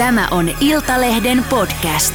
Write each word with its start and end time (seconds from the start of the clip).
Tämä 0.00 0.28
on 0.30 0.50
Iltalehden 0.60 1.44
podcast. 1.44 2.14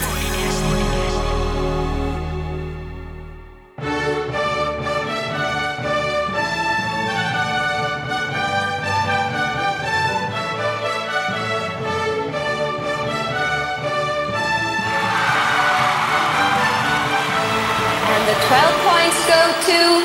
And 18.08 18.26
the 18.26 18.36
12 18.48 18.84
points 18.84 19.28
go 19.28 19.34
to 19.66 20.02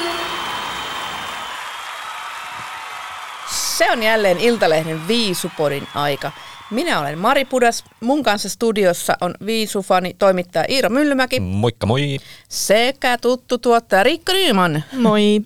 Se 3.46 3.90
on 3.90 4.02
jälleen 4.02 4.38
Iltalehden 4.38 5.08
Viisupodin 5.08 5.88
aika. 5.94 6.32
Minä 6.70 7.00
olen 7.00 7.18
Mari 7.18 7.44
Pudas. 7.44 7.84
Mun 8.00 8.22
kanssa 8.22 8.48
studiossa 8.48 9.16
on 9.20 9.34
Viisufani 9.46 10.14
toimittaja 10.18 10.64
Iiro 10.68 10.88
Myllymäki 10.88 11.40
Moikka 11.40 11.86
moi! 11.86 12.18
sekä 12.48 13.18
tuttu 13.18 13.58
tuottaja 13.58 14.02
Riikka 14.02 14.32
Nyman. 14.32 14.84
Moi. 14.92 15.40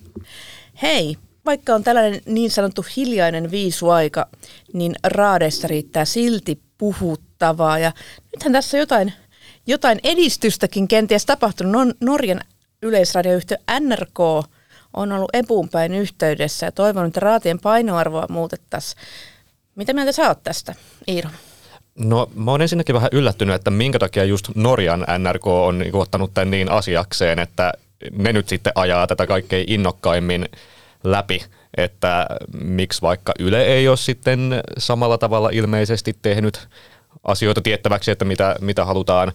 Hei, 0.83 1.17
vaikka 1.47 1.75
on 1.75 1.85
tällainen 1.85 2.21
niin 2.27 2.51
sanottu 2.51 2.85
hiljainen 2.97 3.51
viisuaika, 3.51 4.27
niin 4.73 4.95
raadeissa 5.05 5.69
riittää 5.69 6.05
silti 6.05 6.61
puhuttavaa. 6.79 7.79
Ja 7.79 7.93
nythän 8.37 8.53
tässä 8.53 8.79
jotain, 8.79 9.13
jotain 9.67 10.01
edistystäkin 10.05 10.89
kenties 10.89 11.27
tapahtunut. 11.27 11.97
Norjan 12.01 12.41
yleisradioyhtiö 12.83 13.57
NRK 13.81 14.21
on 14.95 15.13
ollut 15.13 15.31
epuun 15.33 15.69
päin 15.69 15.95
yhteydessä 15.95 16.67
ja 16.67 16.73
toivonut, 16.73 17.09
että 17.09 17.21
raatien 17.21 17.61
painoarvoa 17.61 18.27
muutettaisiin. 18.29 19.03
Mitä 19.75 19.93
mieltä 19.93 20.13
sä 20.13 20.29
oot 20.29 20.43
tästä, 20.43 20.75
Iiro? 21.09 21.31
No 21.99 22.31
mä 22.35 22.51
oon 22.51 22.63
ensinnäkin 22.63 22.95
vähän 22.95 23.11
yllättynyt, 23.13 23.55
että 23.55 23.71
minkä 23.71 23.99
takia 23.99 24.25
just 24.25 24.49
Norjan 24.55 25.07
NRK 25.19 25.47
on 25.47 25.79
niinku 25.79 26.01
ottanut 26.01 26.35
tämän 26.35 26.51
niin 26.51 26.71
asiakseen, 26.71 27.39
että 27.39 27.73
ne 28.13 28.33
nyt 28.33 28.49
sitten 28.49 28.73
ajaa 28.75 29.07
tätä 29.07 29.27
kaikkein 29.27 29.65
innokkaimmin 29.69 30.49
läpi, 31.05 31.45
että 31.77 32.27
miksi 32.65 33.03
vaikka 33.03 33.33
Yle 33.39 33.65
ei 33.65 33.89
ole 33.89 33.97
sitten 33.97 34.63
samalla 34.79 35.19
tavalla 35.19 35.51
ilmeisesti 35.53 36.17
tehnyt 36.23 36.69
asioita 37.25 37.63
tiettäväksi, 37.63 38.11
että 38.11 38.25
mitä, 38.25 38.57
mitä 38.61 38.85
halutaan. 38.85 39.33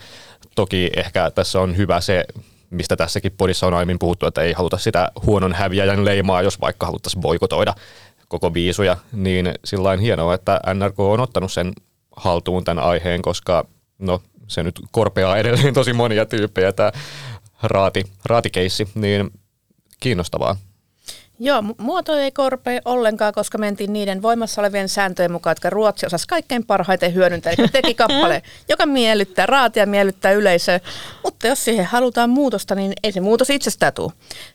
Toki 0.56 0.90
ehkä 0.96 1.32
tässä 1.36 1.62
on 1.62 1.78
hyvä 1.78 2.02
se, 2.02 2.26
mistä 2.70 2.96
tässäkin 2.96 3.32
podissa 3.38 3.68
on 3.68 3.74
aiemmin 3.74 4.00
puhuttu, 4.00 4.26
että 4.26 4.42
ei 4.42 4.54
haluta 4.54 4.78
sitä 4.78 5.12
huonon 5.26 5.54
häviäjän 5.54 6.06
leimaa, 6.06 6.42
jos 6.42 6.62
vaikka 6.62 6.86
haluttaisiin 6.86 7.22
boikotoida 7.22 7.74
koko 8.30 8.54
viisuja, 8.54 8.98
niin 9.12 9.54
sillä 9.66 9.90
on 9.90 10.00
hienoa, 10.00 10.34
että 10.34 10.60
NRK 10.74 11.00
on 11.00 11.20
ottanut 11.20 11.52
sen 11.52 11.74
haltuun 12.16 12.64
tämän 12.64 12.84
aiheen, 12.84 13.22
koska 13.22 13.66
no, 14.00 14.22
se 14.48 14.64
nyt 14.64 14.80
korpeaa 14.92 15.38
edelleen 15.38 15.74
tosi 15.74 15.94
monia 15.94 16.26
tyyppejä, 16.26 16.72
tämä 16.74 16.92
raati, 17.64 18.04
raatikeissi, 18.26 18.88
niin 18.96 19.32
kiinnostavaa. 20.00 20.56
Joo, 21.42 21.62
mu- 21.62 21.76
muoto 21.78 22.16
ei 22.16 22.32
korpea 22.32 22.82
ollenkaan, 22.86 23.34
koska 23.34 23.58
mentiin 23.58 23.94
niiden 23.94 24.22
voimassa 24.22 24.62
olevien 24.62 24.90
sääntöjen 24.90 25.32
mukaan, 25.32 25.52
jotka 25.52 25.70
Ruotsi 25.70 26.06
osasi 26.06 26.28
kaikkein 26.28 26.66
parhaiten 26.66 27.14
hyödyntää. 27.14 27.54
Eli 27.58 27.68
teki 27.68 27.94
kappale, 28.04 28.44
joka 28.70 28.86
miellyttää 28.86 29.46
raatia, 29.46 29.86
miellyttää 29.86 30.32
yleisöä. 30.32 30.80
Mutta 31.24 31.48
jos 31.48 31.66
siihen 31.66 31.86
halutaan 31.86 32.30
muutosta, 32.30 32.76
niin 32.76 32.94
ei 33.04 33.12
se 33.12 33.22
muutos 33.22 33.50
itsestään 33.50 33.94
tule. 33.94 34.12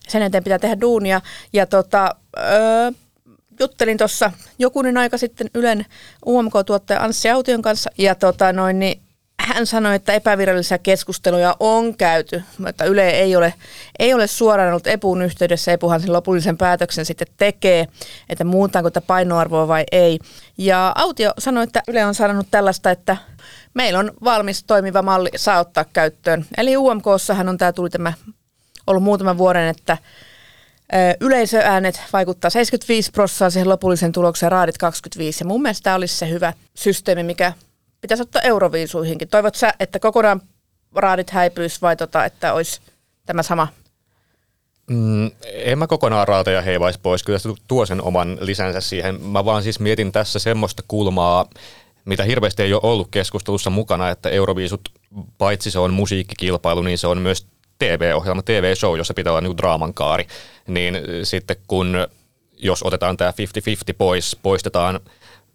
Sen 0.08 0.22
eteen 0.22 0.44
pitää 0.44 0.58
tehdä 0.58 0.80
duunia. 0.80 1.20
Ja 1.52 1.66
tota, 1.66 2.14
öö, 2.38 2.90
juttelin 3.60 3.98
tuossa 3.98 4.32
jokunen 4.58 4.96
aika 4.96 5.18
sitten 5.18 5.50
Ylen 5.54 5.86
UMK-tuottaja 6.26 7.00
Anssi 7.00 7.30
Aution 7.30 7.62
kanssa. 7.62 7.90
Ja 7.98 8.14
tota 8.14 8.52
noin, 8.52 8.78
niin 8.78 9.00
hän 9.40 9.66
sanoi, 9.66 9.94
että 9.94 10.12
epävirallisia 10.12 10.78
keskusteluja 10.78 11.56
on 11.60 11.96
käyty, 11.96 12.42
mutta 12.58 12.84
Yle 12.84 13.10
ei 13.10 13.36
ole, 13.36 13.54
ei 13.98 14.14
ole 14.14 14.26
suoraan 14.26 14.68
ollut 14.68 14.86
Epuun 14.86 15.22
yhteydessä. 15.22 15.72
Epuhan 15.72 16.00
sen 16.00 16.12
lopullisen 16.12 16.58
päätöksen 16.58 17.04
sitten 17.04 17.26
tekee, 17.36 17.88
että 18.28 18.44
muutaanko 18.44 18.90
tätä 18.90 19.06
painoarvoa 19.06 19.68
vai 19.68 19.84
ei. 19.92 20.18
Ja 20.58 20.92
Autio 20.96 21.32
sanoi, 21.38 21.64
että 21.64 21.82
Yle 21.88 22.04
on 22.04 22.14
sanonut 22.14 22.46
tällaista, 22.50 22.90
että 22.90 23.16
meillä 23.74 23.98
on 23.98 24.12
valmis 24.24 24.64
toimiva 24.64 25.02
malli 25.02 25.30
saa 25.36 25.60
ottaa 25.60 25.84
käyttöön. 25.92 26.46
Eli 26.56 26.76
UMKssahan 26.76 27.48
on 27.48 27.58
tämä 27.58 27.72
tuli 27.72 27.90
tämä 27.90 28.12
ollut 28.86 29.02
muutaman 29.02 29.38
vuoden, 29.38 29.68
että 29.68 29.98
yleisöäänet 31.20 32.00
vaikuttaa 32.12 32.50
75 32.50 33.10
prosenttia 33.10 33.50
siihen 33.50 33.68
lopulliseen 33.68 34.12
tulokseen, 34.12 34.52
raadit 34.52 34.78
25. 34.78 35.44
Ja 35.44 35.46
mun 35.46 35.62
mielestä 35.62 35.84
tämä 35.84 35.96
olisi 35.96 36.16
se 36.16 36.30
hyvä 36.30 36.52
systeemi, 36.74 37.22
mikä 37.22 37.52
pitäisi 38.00 38.22
ottaa 38.22 38.42
euroviisuihinkin. 38.42 39.28
Toivot 39.28 39.54
sä, 39.54 39.74
että 39.80 39.98
kokonaan 39.98 40.40
raadit 40.94 41.30
häipyisi 41.30 41.80
vai 41.80 41.96
tota, 41.96 42.24
että 42.24 42.52
olisi 42.52 42.80
tämä 43.26 43.42
sama? 43.42 43.68
Mm, 44.90 45.30
en 45.44 45.78
mä 45.78 45.86
kokonaan 45.86 46.28
raateja 46.28 46.62
heivaisi 46.62 47.00
pois, 47.02 47.22
kyllä 47.22 47.38
se 47.38 47.48
tuo 47.68 47.86
sen 47.86 48.02
oman 48.02 48.38
lisänsä 48.40 48.80
siihen. 48.80 49.20
Mä 49.20 49.44
vaan 49.44 49.62
siis 49.62 49.80
mietin 49.80 50.12
tässä 50.12 50.38
semmoista 50.38 50.82
kulmaa, 50.88 51.48
mitä 52.04 52.24
hirveästi 52.24 52.62
ei 52.62 52.72
ole 52.72 52.80
ollut 52.84 53.08
keskustelussa 53.10 53.70
mukana, 53.70 54.10
että 54.10 54.28
Euroviisut, 54.28 54.80
paitsi 55.38 55.70
se 55.70 55.78
on 55.78 55.94
musiikkikilpailu, 55.94 56.82
niin 56.82 56.98
se 56.98 57.06
on 57.06 57.18
myös 57.18 57.46
TV-ohjelma, 57.78 58.42
TV-show, 58.42 58.98
jossa 58.98 59.14
pitää 59.14 59.32
olla 59.32 59.40
niin 59.40 59.56
draaman 59.56 59.94
kaari. 59.94 60.26
Niin 60.68 60.98
sitten 61.22 61.56
kun, 61.66 62.06
jos 62.56 62.82
otetaan 62.82 63.16
tämä 63.16 63.30
50-50 63.30 63.34
pois, 63.98 64.36
poistetaan 64.42 65.00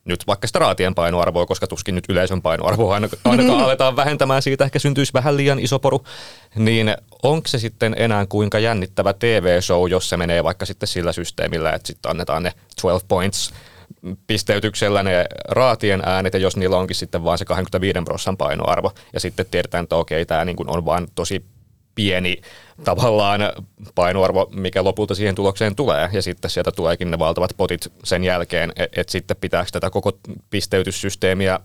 nyt 0.06 0.28
vaikka 0.28 0.48
sitä 0.48 0.60
raatien 0.60 0.96
painoarvoa, 0.96 1.46
koska 1.46 1.68
tuskin 1.68 1.96
nyt 1.96 2.04
yleisön 2.10 2.42
painoarvoa 2.42 2.94
ainakaan, 2.94 3.22
ainakaan 3.26 3.64
aletaan 3.66 3.96
vähentämään 3.96 4.42
siitä, 4.42 4.64
ehkä 4.64 4.80
syntyisi 4.80 5.14
vähän 5.14 5.38
liian 5.38 5.60
iso 5.60 5.80
poru, 5.80 6.04
niin 6.56 6.96
onko 7.24 7.48
se 7.48 7.60
sitten 7.60 7.96
enää 7.98 8.26
kuinka 8.26 8.60
jännittävä 8.60 9.14
TV-show, 9.14 9.90
jos 9.90 10.10
se 10.10 10.18
menee 10.18 10.44
vaikka 10.44 10.66
sitten 10.66 10.88
sillä 10.88 11.12
systeemillä, 11.12 11.72
että 11.72 11.88
sitten 11.88 12.12
annetaan 12.12 12.44
ne 12.44 12.52
12 12.52 13.08
points 13.08 13.54
pisteytyksellä 14.28 15.04
ne 15.04 15.26
raatien 15.50 16.02
äänet, 16.06 16.34
ja 16.34 16.40
jos 16.40 16.58
niillä 16.58 16.78
onkin 16.78 16.96
sitten 16.96 17.24
vaan 17.24 17.38
se 17.38 17.46
25 17.46 18.00
prosentin 18.06 18.38
painoarvo, 18.38 18.92
ja 19.14 19.20
sitten 19.20 19.46
tiedetään, 19.52 19.84
että 19.84 19.96
okei, 19.96 20.26
tämä 20.26 20.46
niin 20.46 20.58
on 20.68 20.86
vaan 20.86 21.08
tosi 21.16 21.46
pieni 22.00 22.42
tavallaan 22.84 23.42
painoarvo, 23.96 24.50
mikä 24.54 24.84
lopulta 24.84 25.16
siihen 25.16 25.36
tulokseen 25.36 25.76
tulee, 25.76 26.10
ja 26.12 26.22
sitten 26.22 26.52
sieltä 26.52 26.72
tuleekin 26.72 27.12
ne 27.12 27.20
valtavat 27.20 27.54
potit 27.58 27.92
sen 28.04 28.24
jälkeen, 28.24 28.72
että 28.76 29.02
et 29.02 29.10
sitten 29.10 29.38
pitääkö 29.42 29.70
tätä 29.72 29.90
koko 29.90 30.12
pisteytyssysteemiä 30.50 31.60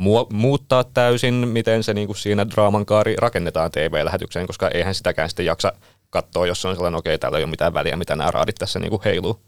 mu- 0.00 0.26
muuttaa 0.32 0.84
täysin, 0.84 1.34
miten 1.34 1.82
se 1.82 1.94
niin 1.94 2.06
kuin 2.06 2.16
siinä 2.16 2.50
draaman 2.50 2.86
kaari 2.86 3.16
rakennetaan 3.18 3.70
TV-lähetykseen, 3.70 4.46
koska 4.46 4.68
eihän 4.68 4.94
sitäkään 4.94 5.28
sitten 5.28 5.46
jaksa 5.46 5.72
katsoa, 6.10 6.46
jos 6.46 6.64
on 6.64 6.74
sellainen, 6.74 6.98
okei, 6.98 7.14
okay, 7.14 7.18
täällä 7.18 7.38
ei 7.38 7.44
ole 7.44 7.50
mitään 7.50 7.74
väliä, 7.74 7.96
mitä 7.96 8.16
nämä 8.16 8.30
raadit 8.30 8.56
tässä 8.56 8.78
niin 8.78 8.90
kuin 8.90 9.02
heiluu. 9.04 9.40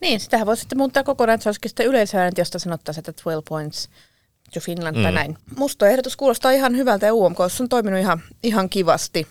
Niin, 0.00 0.20
sitähän 0.20 0.46
voi 0.46 0.56
sitten 0.56 0.78
muuttaa 0.78 1.04
kokonaan, 1.04 1.34
että 1.34 1.42
se 1.42 1.48
olisikin 1.48 1.68
sitten 1.68 1.86
yleisöäänet, 1.86 2.38
josta 2.38 2.58
sanottaisiin, 2.58 3.00
että 3.00 3.12
12 3.12 3.48
points 3.48 3.88
to 4.54 4.60
Finland 4.60 4.96
mm. 4.96 5.02
tai 5.02 5.12
näin. 5.12 5.38
Musta 5.56 5.78
tuo 5.78 5.88
ehdotus 5.88 6.16
kuulostaa 6.16 6.50
ihan 6.50 6.76
hyvältä 6.76 7.06
ja 7.06 7.14
UMK 7.14 7.40
on 7.40 7.68
toiminut 7.68 8.00
ihan, 8.00 8.22
ihan 8.42 8.68
kivasti. 8.68 9.26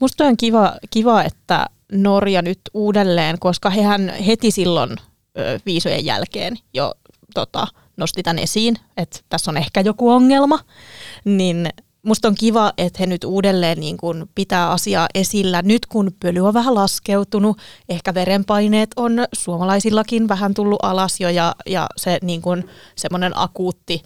Musta 0.00 0.24
on 0.24 0.36
kiva, 0.36 0.72
kiva, 0.90 1.22
että 1.22 1.66
Norja 1.92 2.42
nyt 2.42 2.60
uudelleen, 2.74 3.38
koska 3.38 3.70
hehän 3.70 4.08
heti 4.26 4.50
silloin 4.50 4.90
ö, 5.38 5.60
viisojen 5.66 6.04
jälkeen 6.04 6.58
jo 6.74 6.94
tota, 7.34 7.66
nosti 7.96 8.22
tämän 8.22 8.38
esiin, 8.38 8.76
että 8.96 9.20
tässä 9.28 9.50
on 9.50 9.56
ehkä 9.56 9.80
joku 9.80 10.10
ongelma, 10.10 10.58
niin 11.24 11.68
musta 12.02 12.28
on 12.28 12.34
kiva, 12.34 12.72
että 12.78 12.96
he 13.00 13.06
nyt 13.06 13.24
uudelleen 13.24 13.80
niin 13.80 13.96
kun 13.96 14.28
pitää 14.34 14.70
asiaa 14.70 15.08
esillä. 15.14 15.62
Nyt 15.62 15.86
kun 15.86 16.10
pöly 16.20 16.40
on 16.40 16.54
vähän 16.54 16.74
laskeutunut, 16.74 17.58
ehkä 17.88 18.14
verenpaineet 18.14 18.90
on 18.96 19.12
suomalaisillakin 19.32 20.28
vähän 20.28 20.54
tullut 20.54 20.78
alas 20.82 21.20
jo 21.20 21.28
ja, 21.28 21.54
ja 21.66 21.86
se 21.96 22.18
niin 22.22 22.42
kun 22.42 22.64
semmoinen 22.96 23.32
akuutti 23.34 24.02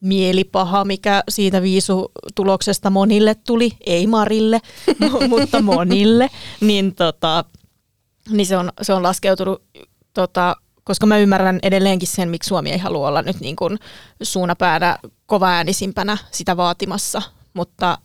mielipaha, 0.00 0.84
mikä 0.84 1.22
siitä 1.28 1.62
viisutuloksesta 1.62 2.90
monille 2.90 3.34
tuli, 3.34 3.70
ei 3.86 4.06
Marille, 4.06 4.60
mutta 5.28 5.62
monille, 5.62 6.30
niin, 6.60 6.94
tota, 6.94 7.44
niin 8.30 8.46
se, 8.46 8.56
on, 8.56 8.72
se 8.82 8.92
on 8.92 9.02
laskeutunut, 9.02 9.62
tota, 10.14 10.56
koska 10.84 11.06
mä 11.06 11.18
ymmärrän 11.18 11.58
edelleenkin 11.62 12.08
sen, 12.08 12.28
miksi 12.28 12.48
Suomi 12.48 12.70
ei 12.70 12.78
halua 12.78 13.08
olla 13.08 13.22
nyt 13.22 13.40
niin 13.40 13.56
kuin 13.56 13.78
suunapäänä 14.22 14.98
kovaäänisimpänä 15.26 16.18
sitä 16.30 16.56
vaatimassa, 16.56 17.22
mutta 17.54 17.98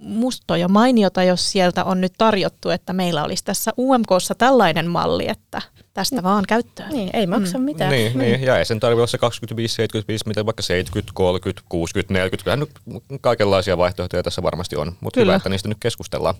musta 0.00 0.56
jo 0.56 0.68
mainiota, 0.68 1.22
jos 1.22 1.52
sieltä 1.52 1.84
on 1.84 2.00
nyt 2.00 2.12
tarjottu, 2.18 2.70
että 2.70 2.92
meillä 2.92 3.24
olisi 3.24 3.44
tässä 3.44 3.72
UMKssa 3.78 4.34
tällainen 4.34 4.90
malli, 4.90 5.28
että 5.28 5.62
tästä 5.94 6.22
vaan 6.22 6.44
käyttöön. 6.48 6.90
Niin, 6.90 7.10
ei 7.12 7.26
maksa 7.26 7.58
mm. 7.58 7.64
mitään. 7.64 7.90
Niin, 7.90 8.18
niin, 8.18 8.42
ja 8.42 8.58
ei 8.58 8.64
sen 8.64 8.80
tarvitse 8.80 8.98
olla 8.98 9.06
se 9.06 9.18
25, 9.18 9.74
75, 9.74 10.28
miten 10.28 10.46
vaikka 10.46 10.62
70, 10.62 11.12
30, 11.14 11.62
60, 11.68 12.14
40. 12.14 12.44
Kyllähän 12.44 12.60
nyt 12.60 13.20
kaikenlaisia 13.20 13.78
vaihtoehtoja 13.78 14.22
tässä 14.22 14.42
varmasti 14.42 14.76
on, 14.76 14.92
mutta 15.00 15.20
hyvä, 15.20 15.34
että 15.34 15.48
niistä 15.48 15.68
nyt 15.68 15.78
keskustellaan. 15.80 16.34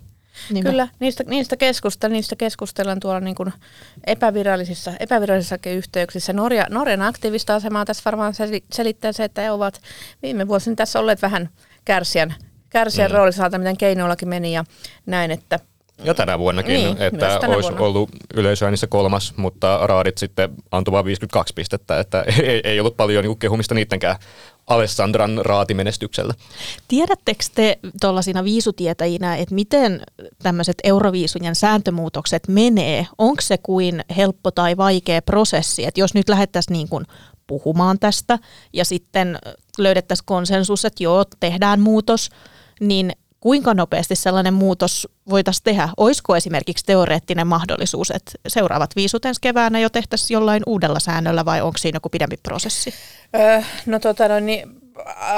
Niinpä. 0.49 0.69
Kyllä, 0.69 0.87
niistä, 0.99 1.23
niistä, 1.27 1.57
keskustellaan, 1.57 2.13
niistä 2.13 2.35
keskustellaan 2.35 2.99
tuolla 2.99 3.19
niin 3.19 3.35
kuin 3.35 3.53
epävirallisissa, 4.07 4.93
epävirallisissakin 4.99 5.73
yhteyksissä. 5.73 6.33
Norja, 6.33 6.67
Norjan 6.69 7.01
aktiivista 7.01 7.55
asemaa 7.55 7.85
tässä 7.85 8.01
varmaan 8.05 8.33
seli- 8.33 8.63
selittää 8.73 9.11
se, 9.11 9.23
että 9.23 9.41
he 9.41 9.51
ovat 9.51 9.81
viime 10.23 10.47
vuosina 10.47 10.75
tässä 10.75 10.99
olleet 10.99 11.21
vähän 11.21 11.49
kärsijän, 11.85 12.35
kärsijän 12.71 13.11
mm. 13.11 13.15
roolissa, 13.17 13.49
miten 13.57 13.77
keinoillakin 13.77 14.29
meni 14.29 14.53
ja 14.53 14.63
näin, 15.05 15.31
että 15.31 15.59
Ja 16.03 16.13
tänä 16.13 16.39
vuonnakin, 16.39 16.73
Niin, 16.73 17.01
että 17.01 17.39
tänä 17.39 17.55
olisi 17.55 17.69
vuonna. 17.69 17.85
ollut 17.85 18.09
yleisöäänissä 18.33 18.87
kolmas, 18.87 19.33
mutta 19.37 19.79
raadit 19.87 20.17
sitten 20.17 20.49
antoi 20.71 20.91
vain 20.91 21.05
52 21.05 21.53
pistettä, 21.53 21.99
että 21.99 22.25
ei, 22.43 22.61
ei 22.63 22.79
ollut 22.79 22.97
paljon 22.97 23.23
niin 23.23 23.39
kehumista 23.39 23.75
niittenkään 23.75 24.15
Alessandran 24.67 25.39
raatimenestyksellä. 25.45 26.33
Tiedättekö 26.87 27.43
te 27.55 27.79
tuollaisina 28.01 28.43
viisutietäjinä, 28.43 29.35
että 29.35 29.55
miten 29.55 30.01
tämmöiset 30.43 30.77
Euroviisujen 30.83 31.55
sääntömuutokset 31.55 32.47
menee? 32.47 33.07
Onko 33.17 33.41
se 33.41 33.57
kuin 33.57 34.03
helppo 34.17 34.51
tai 34.51 34.77
vaikea 34.77 35.21
prosessi? 35.21 35.85
Että 35.85 35.99
jos 35.99 36.13
nyt 36.13 36.29
lähdettäisiin 36.29 36.73
niin 36.73 36.89
kuin 36.89 37.05
puhumaan 37.47 37.99
tästä 37.99 38.39
ja 38.73 38.85
sitten 38.85 39.39
löydettäisiin 39.77 40.25
konsensus, 40.25 40.85
että 40.85 41.03
joo, 41.03 41.25
tehdään 41.39 41.79
muutos, 41.79 42.29
niin 42.81 43.11
kuinka 43.39 43.73
nopeasti 43.73 44.15
sellainen 44.15 44.53
muutos 44.53 45.07
voitaisiin 45.29 45.63
tehdä? 45.63 45.89
Olisiko 45.97 46.35
esimerkiksi 46.35 46.85
teoreettinen 46.85 47.47
mahdollisuus, 47.47 48.11
että 48.11 48.31
seuraavat 48.47 48.95
viisut 48.95 49.25
ensi 49.25 49.41
keväänä 49.41 49.79
jo 49.79 49.89
tehtäisiin 49.89 50.35
jollain 50.35 50.63
uudella 50.65 50.99
säännöllä 50.99 51.45
vai 51.45 51.61
onko 51.61 51.77
siinä 51.77 51.95
joku 51.95 52.09
pidempi 52.09 52.37
prosessi? 52.43 52.93
Öö, 53.35 53.61
no 53.85 53.99
tota, 53.99 54.27
no, 54.27 54.39
niin, 54.39 54.69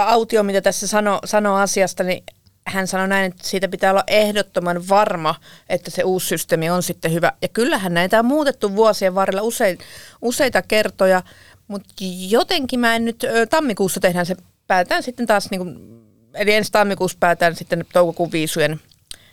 Autio, 0.06 0.44
mitä 0.44 0.62
tässä 0.62 0.88
sanoo, 0.88 1.20
sanoo 1.26 1.58
asiasta, 1.58 2.04
niin 2.04 2.24
hän 2.68 2.88
sanoi 2.88 3.08
näin, 3.08 3.26
että 3.26 3.48
siitä 3.48 3.68
pitää 3.68 3.92
olla 3.92 4.04
ehdottoman 4.08 4.90
varma, 4.90 5.36
että 5.70 5.92
se 5.92 6.04
uusi 6.04 6.28
systeemi 6.28 6.70
on 6.70 6.84
sitten 6.84 7.14
hyvä. 7.14 7.32
Ja 7.42 7.48
kyllähän 7.48 7.94
näitä 7.94 8.20
on 8.20 8.26
muutettu 8.26 8.76
vuosien 8.76 9.16
varrella 9.16 9.42
usein, 9.42 9.78
useita 10.22 10.62
kertoja, 10.62 11.24
mutta 11.68 11.94
jotenkin 12.30 12.80
mä 12.80 12.96
en 12.96 13.06
nyt, 13.06 13.26
tammikuussa 13.50 14.00
tehdään 14.00 14.26
se, 14.26 14.36
päätetään 14.68 15.04
sitten 15.04 15.28
taas, 15.28 15.52
niin 15.52 15.62
kuin, 15.62 16.03
eli 16.34 16.54
ensi 16.54 16.72
tammikuussa 16.72 17.18
päätetään 17.20 17.56
sitten 17.56 17.86
toukokuun 17.94 18.32
viisujen, 18.32 18.80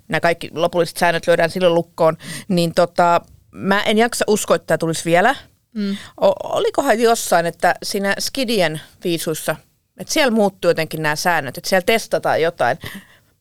nämä 0.09 0.21
kaikki 0.21 0.51
lopulliset 0.55 0.97
säännöt 0.97 1.27
lyödään 1.27 1.51
silloin 1.51 1.75
lukkoon, 1.75 2.17
niin 2.49 2.75
tota, 2.75 3.21
mä 3.51 3.83
en 3.83 3.99
jaksa 3.99 4.25
uskoa, 4.29 4.57
että 4.57 4.67
tämä 4.67 4.79
tulisi 4.79 5.05
vielä. 5.05 5.35
Mm. 5.75 5.97
O- 6.21 6.57
olikohan 6.57 7.01
jossain, 7.01 7.47
että 7.47 7.75
siinä 7.83 8.15
Skidien 8.19 8.81
viisuissa, 9.05 9.57
että 9.99 10.13
siellä 10.13 10.31
muuttuu 10.31 10.71
jotenkin 10.71 11.03
nämä 11.03 11.17
säännöt, 11.17 11.59
että 11.59 11.71
siellä 11.71 11.85
testataan 11.87 12.43
jotain. 12.43 12.79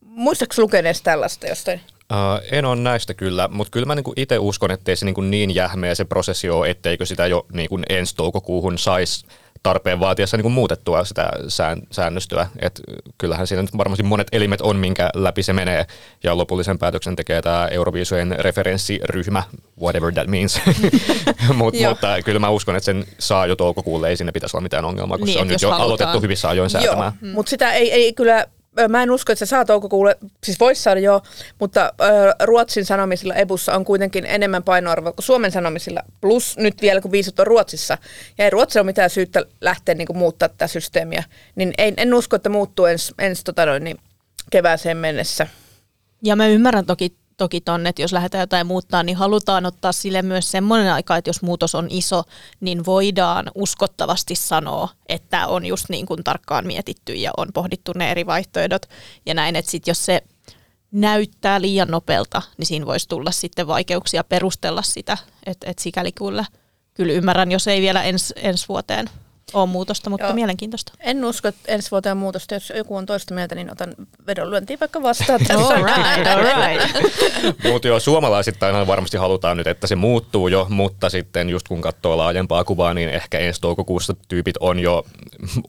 Muistaakseni 0.01 0.63
lukeneessa 0.63 1.03
tällaista 1.03 1.47
jostain? 1.47 1.81
Uh, 2.11 2.47
en 2.51 2.65
ole 2.65 2.75
näistä 2.81 3.13
kyllä, 3.13 3.47
mutta 3.47 3.71
kyllä 3.71 3.85
mä 3.85 3.95
niinku 3.95 4.13
itse 4.15 4.39
uskon, 4.39 4.71
ettei 4.71 4.95
se 4.95 5.05
niinku 5.05 5.21
niin 5.21 5.55
jähmeä 5.55 5.95
se 5.95 6.05
prosessi 6.05 6.49
ole, 6.49 6.69
etteikö 6.69 7.05
sitä 7.05 7.27
jo 7.27 7.45
niinku 7.53 7.79
ensi 7.89 8.15
toukokuuhun 8.15 8.77
saisi 8.77 9.25
tarpeen 9.63 9.99
vaatiessa 9.99 10.37
niinku 10.37 10.49
muutettua 10.49 11.05
sitä 11.05 11.29
sään, 11.47 11.81
säännöstöä. 11.91 12.47
Et 12.59 12.81
kyllähän 13.17 13.47
siinä 13.47 13.61
nyt 13.61 13.77
varmasti 13.77 14.03
monet 14.03 14.27
elimet 14.31 14.61
on, 14.61 14.75
minkä 14.75 15.09
läpi 15.13 15.43
se 15.43 15.53
menee, 15.53 15.85
ja 16.23 16.37
lopullisen 16.37 16.79
päätöksen 16.79 17.15
tekee 17.15 17.41
tämä 17.41 17.67
Euroviisujen 17.67 18.35
referenssiryhmä, 18.39 19.43
whatever 19.81 20.13
that 20.13 20.27
means. 20.27 20.61
Mut, 21.53 21.73
mutta 21.89 22.21
kyllä 22.25 22.39
mä 22.39 22.49
uskon, 22.49 22.75
että 22.75 22.85
sen 22.85 23.05
saa 23.19 23.45
jo 23.45 23.55
toukokuulle, 23.55 24.09
ei 24.09 24.17
sinne 24.17 24.31
pitäisi 24.31 24.57
olla 24.57 24.63
mitään 24.63 24.85
ongelmaa, 24.85 25.17
kun 25.17 25.25
Niin, 25.25 25.33
se 25.33 25.39
on 25.41 25.47
nyt 25.47 25.61
jo 25.61 25.69
halutaan. 25.69 25.85
aloitettu 25.85 26.21
hyvissä 26.21 26.49
ajoin 26.49 26.69
säätämään. 26.69 27.11
Mutta 27.33 27.49
sitä 27.49 27.71
ei, 27.71 27.91
ei 27.91 28.13
kyllä, 28.13 28.45
mä 28.87 29.03
en 29.03 29.11
usko, 29.11 29.31
että 29.31 29.45
se 29.45 29.49
saa 29.49 29.65
toukokuulle, 29.65 30.17
siis 30.43 30.59
voisi 30.59 30.81
saada 30.81 30.99
joo, 30.99 31.21
mutta 31.59 31.93
ö, 32.01 32.45
Ruotsin 32.45 32.85
sanomisilla 32.85 33.35
ebussa 33.35 33.73
on 33.73 33.85
kuitenkin 33.85 34.25
enemmän 34.25 34.63
painoarvoa 34.63 35.11
kuin 35.11 35.25
Suomen 35.25 35.51
sanomisilla, 35.51 36.01
plus 36.21 36.57
nyt 36.57 36.81
vielä 36.81 37.01
kun 37.01 37.11
viisut 37.11 37.39
on 37.39 37.47
Ruotsissa, 37.47 37.97
ja 38.37 38.43
ei 38.43 38.49
Ruotsilla 38.49 38.81
ole 38.81 38.85
mitään 38.85 39.09
syyttä 39.09 39.45
lähteä 39.61 39.95
niin 39.95 40.17
muuttaa 40.17 40.49
tätä 40.49 40.67
systeemiä, 40.67 41.23
niin 41.55 41.73
ei, 41.77 41.93
en 41.97 42.13
usko, 42.13 42.35
että 42.35 42.49
muuttuu 42.49 42.85
ensi 42.85 43.13
ens, 43.19 43.43
tota 43.43 43.79
niin 43.79 43.97
kevääseen 44.51 44.97
mennessä. 44.97 45.47
Ja 46.23 46.35
mä 46.35 46.47
ymmärrän 46.47 46.85
toki, 46.85 47.15
toki 47.39 47.61
ton, 47.61 47.87
että 47.87 48.01
jos 48.01 48.13
lähdetään 48.13 48.41
jotain 48.41 48.67
muuttaa, 48.67 49.03
niin 49.03 49.17
halutaan 49.17 49.65
ottaa 49.65 49.91
sille 49.91 50.21
myös 50.21 50.51
semmoinen 50.51 50.93
aika, 50.93 51.17
että 51.17 51.29
jos 51.29 51.41
muutos 51.41 51.75
on 51.75 51.87
iso, 51.89 52.23
niin 52.59 52.85
voidaan 52.85 53.51
uskottavasti 53.55 54.35
sanoa, 54.35 54.89
että 55.09 55.47
on 55.47 55.65
just 55.65 55.85
niin 55.89 56.05
kuin 56.05 56.23
tarkkaan 56.23 56.67
mietitty 56.67 57.13
ja 57.13 57.31
on 57.37 57.47
pohdittu 57.53 57.91
ne 57.95 58.11
eri 58.11 58.25
vaihtoehdot. 58.25 58.85
Ja 59.25 59.33
näin, 59.33 59.55
että 59.55 59.71
sit 59.71 59.87
jos 59.87 60.05
se 60.05 60.21
näyttää 60.91 61.61
liian 61.61 61.87
nopealta, 61.87 62.41
niin 62.57 62.65
siinä 62.65 62.85
voisi 62.85 63.07
tulla 63.07 63.31
sitten 63.31 63.67
vaikeuksia 63.67 64.23
perustella 64.23 64.81
sitä, 64.81 65.17
että 65.45 65.69
et 65.69 65.79
sikäli 65.79 66.11
kyllä, 66.11 66.45
kyllä 66.93 67.13
ymmärrän, 67.13 67.51
jos 67.51 67.67
ei 67.67 67.81
vielä 67.81 68.03
ens, 68.03 68.33
ensi 68.35 68.67
vuoteen 68.67 69.09
ole 69.53 69.65
muutosta, 69.65 70.09
mutta 70.09 70.25
Joo. 70.25 70.33
mielenkiintoista. 70.33 70.93
En 70.99 71.25
usko, 71.25 71.47
että 71.47 71.61
ensi 71.67 71.91
vuoteen 71.91 72.17
muutosta, 72.17 72.53
jos 72.53 72.73
joku 72.75 72.95
on 72.95 73.05
toista 73.05 73.33
mieltä, 73.33 73.55
niin 73.55 73.71
otan 73.71 73.93
vedonlyöntiä 74.27 74.77
vaikka 74.79 75.01
vastaan. 75.01 75.39
All 75.55 75.83
right, 75.83 76.27
all 76.27 76.43
right. 76.43 76.95
Mutta 77.71 77.87
joo, 77.87 77.99
suomalaisittain 77.99 78.87
varmasti 78.87 79.17
halutaan 79.17 79.57
nyt, 79.57 79.67
että 79.67 79.87
se 79.87 79.95
muuttuu 79.95 80.47
jo, 80.47 80.67
mutta 80.69 81.09
sitten 81.09 81.49
just 81.49 81.67
kun 81.67 81.81
katsoo 81.81 82.17
laajempaa 82.17 82.63
kuvaa, 82.63 82.93
niin 82.93 83.09
ehkä 83.09 83.39
ensi 83.39 83.61
toukokuussa 83.61 84.15
tyypit 84.27 84.55
on 84.59 84.79
jo 84.79 85.05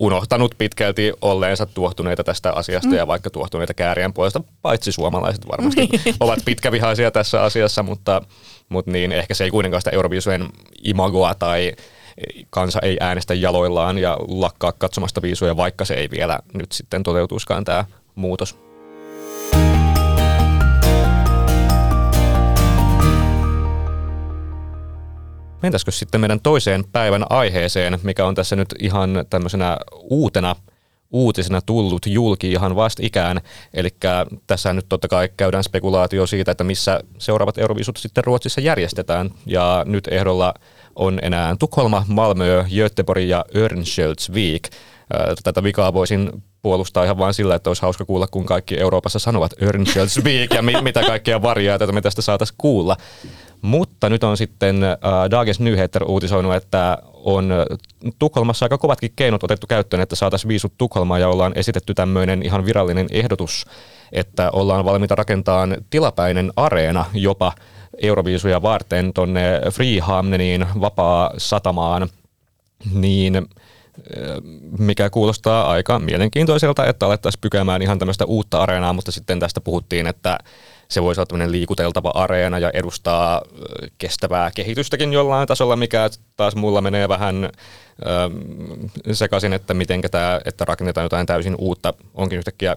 unohtanut 0.00 0.54
pitkälti 0.58 1.12
olleensa 1.22 1.66
tuohtuneita 1.66 2.24
tästä 2.24 2.52
asiasta 2.52 2.88
mm. 2.88 2.94
ja 2.94 3.06
vaikka 3.06 3.30
tuohtuneita 3.30 3.74
käärien 3.74 4.12
puolesta, 4.12 4.40
paitsi 4.62 4.92
suomalaiset 4.92 5.48
varmasti 5.48 5.88
ovat 6.20 6.38
pitkävihaisia 6.44 7.10
tässä 7.10 7.42
asiassa, 7.42 7.82
mutta, 7.82 8.22
mutta 8.68 8.90
niin 8.90 9.12
ehkä 9.12 9.34
se 9.34 9.44
ei 9.44 9.50
kuitenkaan 9.50 9.80
sitä 9.80 9.90
Euroviisujen 9.90 10.48
imagoa 10.84 11.34
tai 11.34 11.72
kansa 12.50 12.78
ei 12.82 12.96
äänestä 13.00 13.34
jaloillaan 13.34 13.98
ja 13.98 14.16
lakkaa 14.28 14.72
katsomasta 14.72 15.22
viisuja, 15.22 15.56
vaikka 15.56 15.84
se 15.84 15.94
ei 15.94 16.10
vielä 16.10 16.38
nyt 16.54 16.72
sitten 16.72 17.02
toteutuiskaan 17.02 17.64
tämä 17.64 17.84
muutos. 18.14 18.58
Mentäisikö 25.62 25.90
sitten 25.90 26.20
meidän 26.20 26.40
toiseen 26.40 26.84
päivän 26.92 27.26
aiheeseen, 27.30 27.98
mikä 28.02 28.26
on 28.26 28.34
tässä 28.34 28.56
nyt 28.56 28.74
ihan 28.78 29.24
tämmöisenä 29.30 29.76
uutena 29.92 30.56
uutisena 31.12 31.60
tullut 31.60 32.06
julki 32.06 32.52
ihan 32.52 32.76
vastikään. 32.76 33.40
Eli 33.74 33.88
tässä 34.46 34.72
nyt 34.72 34.86
totta 34.88 35.08
kai 35.08 35.28
käydään 35.36 35.64
spekulaatio 35.64 36.26
siitä, 36.26 36.50
että 36.50 36.64
missä 36.64 37.00
seuraavat 37.18 37.58
Euroviisut 37.58 37.96
sitten 37.96 38.24
Ruotsissa 38.24 38.60
järjestetään. 38.60 39.30
Ja 39.46 39.82
nyt 39.86 40.08
ehdolla 40.08 40.54
on 40.96 41.18
enää 41.22 41.56
Tukholma, 41.58 42.04
Malmö, 42.08 42.64
Göteborg 42.76 43.22
ja 43.22 43.44
Örnsköldsvik. 43.56 44.68
Ää, 45.12 45.34
Tätä 45.44 45.62
vikaa 45.62 45.92
voisin 45.92 46.30
puolustaa 46.62 47.04
ihan 47.04 47.18
vain 47.18 47.34
sillä, 47.34 47.54
että 47.54 47.70
olisi 47.70 47.82
hauska 47.82 48.04
kuulla, 48.04 48.26
kun 48.26 48.46
kaikki 48.46 48.80
Euroopassa 48.80 49.18
sanovat 49.18 49.52
Örnsköldsvik 49.62 50.54
ja 50.54 50.62
mi- 50.62 50.82
mitä 50.88 51.02
kaikkea 51.02 51.42
variaatiota 51.42 51.92
me 51.92 52.00
tästä 52.00 52.22
saataisiin 52.22 52.54
kuulla. 52.58 52.96
Mutta 53.62 54.08
nyt 54.08 54.24
on 54.24 54.36
sitten 54.36 54.84
äh, 54.84 54.98
Dagens 55.30 55.60
Nyheter 55.60 56.04
uutisoinut, 56.04 56.54
että 56.54 56.98
on 57.12 57.52
äh, 57.52 57.64
Tukholmassa 58.18 58.64
aika 58.64 58.78
kovatkin 58.78 59.12
keinot 59.16 59.44
otettu 59.44 59.66
käyttöön, 59.66 60.02
että 60.02 60.16
saataisiin 60.16 60.48
viisut 60.48 60.72
Tukholmaan 60.78 61.20
ja 61.20 61.28
ollaan 61.28 61.52
esitetty 61.56 61.94
tämmöinen 61.94 62.42
ihan 62.42 62.66
virallinen 62.66 63.06
ehdotus, 63.10 63.66
että 64.12 64.50
ollaan 64.50 64.84
valmiita 64.84 65.14
rakentamaan 65.14 65.76
tilapäinen 65.90 66.52
areena 66.56 67.04
jopa 67.14 67.52
Euroviisuja 68.00 68.62
varten 68.62 69.12
tonne 69.12 69.60
Frihamneniin 69.70 70.66
vapaa 70.80 71.30
satamaan, 71.36 72.08
niin 72.94 73.48
mikä 74.78 75.10
kuulostaa 75.10 75.70
aika 75.70 75.98
mielenkiintoiselta, 75.98 76.86
että 76.86 77.06
alettaisiin 77.06 77.40
pykäämään 77.40 77.82
ihan 77.82 77.98
tämmöistä 77.98 78.24
uutta 78.24 78.62
areenaa, 78.62 78.92
mutta 78.92 79.12
sitten 79.12 79.40
tästä 79.40 79.60
puhuttiin, 79.60 80.06
että 80.06 80.38
se 80.88 81.02
voisi 81.02 81.20
olla 81.20 81.26
tämmöinen 81.26 81.52
liikuteltava 81.52 82.10
areena 82.14 82.58
ja 82.58 82.70
edustaa 82.74 83.42
kestävää 83.98 84.50
kehitystäkin 84.54 85.12
jollain 85.12 85.48
tasolla, 85.48 85.76
mikä 85.76 86.10
taas 86.36 86.56
mulla 86.56 86.80
menee 86.80 87.08
vähän 87.08 87.44
ö, 87.44 89.14
sekaisin, 89.14 89.52
että 89.52 89.74
miten 89.74 90.00
tämä, 90.10 90.40
että 90.44 90.64
rakennetaan 90.64 91.04
jotain 91.04 91.26
täysin 91.26 91.54
uutta, 91.58 91.94
onkin 92.14 92.38
yhtäkkiä 92.38 92.76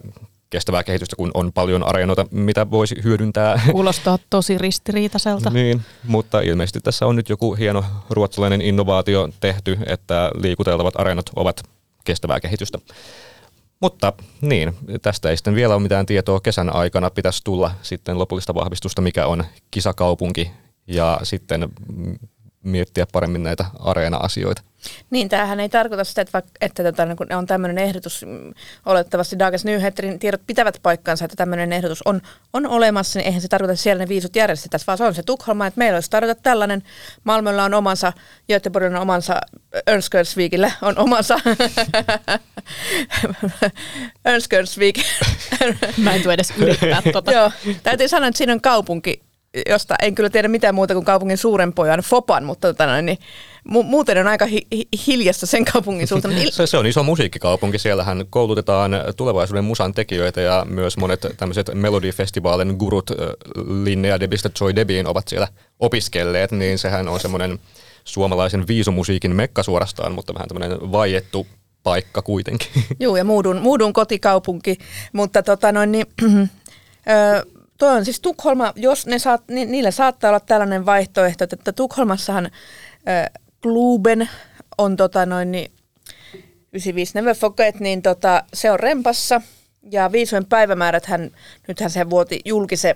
kestävää 0.54 0.84
kehitystä, 0.84 1.16
kun 1.16 1.32
on 1.34 1.54
paljon 1.54 1.84
areenoita, 1.84 2.26
mitä 2.32 2.72
voisi 2.72 2.96
hyödyntää. 3.04 3.62
Kuulostaa 3.72 4.20
tosi 4.30 4.58
ristiriitaiselta. 4.58 5.50
Niin, 5.50 5.82
mutta 6.08 6.42
ilmeisesti 6.42 6.80
tässä 6.80 7.06
on 7.06 7.16
nyt 7.16 7.30
joku 7.30 7.54
hieno 7.54 7.86
ruotsalainen 8.10 8.62
innovaatio 8.62 9.30
tehty, 9.40 9.78
että 9.86 10.32
liikuteltavat 10.36 11.00
areenat 11.00 11.26
ovat 11.36 11.64
kestävää 12.04 12.40
kehitystä. 12.40 12.78
Mutta 13.80 14.14
niin, 14.42 14.74
tästä 15.02 15.30
ei 15.30 15.38
sitten 15.38 15.56
vielä 15.56 15.74
ole 15.74 15.84
mitään 15.84 16.06
tietoa. 16.06 16.40
Kesän 16.40 16.76
aikana 16.76 17.10
pitäisi 17.10 17.42
tulla 17.44 17.72
sitten 17.82 18.20
lopullista 18.20 18.56
vahvistusta, 18.56 19.02
mikä 19.02 19.28
on 19.28 19.44
kisakaupunki 19.72 20.52
ja 20.88 21.20
sitten 21.24 21.70
mm, 21.96 22.16
miettiä 22.64 23.06
paremmin 23.12 23.44
näitä 23.44 23.66
areena-asioita. 23.80 24.62
Niin, 25.10 25.30
tämähän 25.30 25.60
ei 25.60 25.70
tarkoita 25.70 26.04
sitä, 26.04 26.22
että, 26.22 26.34
vaikka, 26.34 26.52
että 26.62 26.84
tota, 26.84 27.06
niin 27.06 27.18
kun 27.18 27.34
on 27.34 27.46
tämmöinen 27.46 27.78
ehdotus, 27.78 28.26
mm, 28.26 28.54
olettavasti 28.86 29.40
Dagens 29.40 29.66
Nyheterin 29.66 30.20
tiedot 30.20 30.42
pitävät 30.48 30.80
paikkansa, 30.84 31.26
että 31.26 31.36
tämmöinen 31.36 31.74
ehdotus 31.74 32.02
on, 32.06 32.22
on 32.54 32.68
olemassa, 32.68 33.20
niin 33.20 33.28
eihän 33.28 33.42
se 33.42 33.48
tarkoita, 33.48 33.72
että 33.72 33.84
siellä 33.84 34.04
ne 34.04 34.10
viisut 34.10 34.36
järjestetään, 34.36 34.82
vaan 34.88 34.98
se 34.98 35.04
on 35.04 35.16
se 35.16 35.24
Tukholma, 35.24 35.68
että 35.68 35.78
meillä 35.78 35.98
olisi 35.98 36.10
tarjota 36.10 36.42
tällainen, 36.42 36.84
Malmöllä 37.24 37.64
on 37.64 37.74
omansa, 37.74 38.14
Göteborgilla 38.52 38.98
on 38.98 39.02
omansa, 39.02 39.42
Örnsköldsvikillä 39.90 40.72
on 40.82 40.98
omansa, 40.98 41.40
Örnsköldsvik. 44.28 45.00
Mä 45.98 46.16
en 46.16 46.24
tule 46.24 46.34
edes 46.34 46.54
yrittää 46.58 47.02
tota. 47.14 47.32
Joo, 47.32 47.52
täytyy 47.84 48.08
sanoa, 48.08 48.28
että 48.28 48.38
siinä 48.38 48.54
on 48.54 48.62
kaupunki, 48.62 49.22
josta 49.70 49.96
en 50.02 50.16
kyllä 50.16 50.30
tiedä 50.30 50.48
mitään 50.48 50.76
muuta 50.76 50.94
kuin 50.94 51.06
kaupungin 51.06 51.38
suuren 51.38 51.74
pojan 51.74 52.00
Fopan, 52.00 52.44
mutta 52.44 52.68
tota, 52.68 52.86
noin, 52.86 53.06
niin, 53.06 53.18
mu- 53.70 53.84
muuten 53.84 54.18
on 54.18 54.28
aika 54.28 54.46
hi- 54.46 54.68
hi- 54.76 54.88
hiljasta 55.08 55.46
sen 55.46 55.66
kaupungin 55.66 56.08
suhteen. 56.08 56.34
Il- 56.38 56.52
Se, 56.58 56.68
se 56.68 56.78
on 56.78 56.86
iso 56.86 57.04
musiikkikaupunki. 57.04 57.80
Siellähän 57.80 58.26
koulutetaan 58.30 58.92
tulevaisuuden 59.18 59.64
musan 59.64 59.94
tekijöitä 59.94 60.42
ja 60.42 60.66
myös 60.70 60.98
monet 60.98 61.28
tämmöiset 61.38 61.70
Melody-festivaalin 61.74 62.76
gurut 62.80 63.12
äh, 63.12 63.18
Linnea 63.84 64.20
Debistä 64.20 64.50
Joy 64.62 64.76
Debiin 64.76 65.08
ovat 65.08 65.28
siellä 65.28 65.48
opiskelleet, 65.80 66.52
niin 66.52 66.78
sehän 66.78 67.08
on 67.10 67.20
semmoinen 67.20 67.60
suomalaisen 68.04 68.68
viisumusiikin 68.68 69.36
mekka 69.36 69.64
suorastaan, 69.64 70.12
mutta 70.14 70.34
vähän 70.34 70.48
tämmöinen 70.48 70.92
vaiettu 70.92 71.48
paikka 71.84 72.22
kuitenkin. 72.22 72.68
Joo, 73.00 73.18
ja 73.18 73.24
muudun, 73.24 73.58
muudun 73.62 73.94
kotikaupunki, 73.94 74.78
mutta 75.14 75.44
tota 75.44 75.72
noin, 75.72 75.92
niin, 75.92 76.06
ö, 77.10 77.46
toi 77.78 77.98
on 77.98 78.06
siis 78.06 78.20
Tukholma, 78.20 78.74
jos 78.76 79.06
ne 79.08 79.20
saat, 79.20 79.44
ni, 79.48 79.66
niillä 79.66 79.92
saattaa 79.92 80.30
olla 80.30 80.40
tällainen 80.40 80.86
vaihtoehto, 80.86 81.44
että 81.44 81.72
Tukholmassahan 81.72 82.46
ö, 82.46 83.40
Kluben 83.62 84.30
on 84.78 84.96
tota 84.98 85.26
noin, 85.26 85.52
niin, 85.52 85.72
95 86.74 87.12
Never 87.16 87.36
Forget, 87.36 87.80
niin 87.80 88.02
tota, 88.02 88.44
se 88.54 88.72
on 88.72 88.80
rempassa, 88.80 89.42
ja 89.92 90.12
viisujen 90.12 90.46
päivämääräthän, 90.46 91.32
nythän 91.68 91.90
se 91.90 92.10
vuoti 92.10 92.42
julki 92.46 92.78
se 92.78 92.96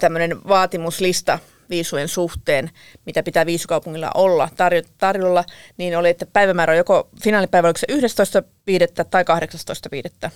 tämmöinen 0.00 0.48
vaatimuslista 0.48 1.38
viisujen 1.70 2.08
suhteen, 2.08 2.70
mitä 3.06 3.22
pitää 3.22 3.46
viisukaupungilla 3.46 4.10
olla 4.14 4.48
tarjo- 4.56 4.90
tarjolla, 4.98 5.44
niin 5.76 5.98
oli, 5.98 6.08
että 6.08 6.26
päivämäärä 6.26 6.70
on 6.70 6.76
joko 6.76 7.08
finaalipäivä 7.22 7.68
oliko 7.68 7.78
se 7.78 7.86
11.5. 9.00 9.04
tai 9.10 9.24
18.5. 10.24 10.30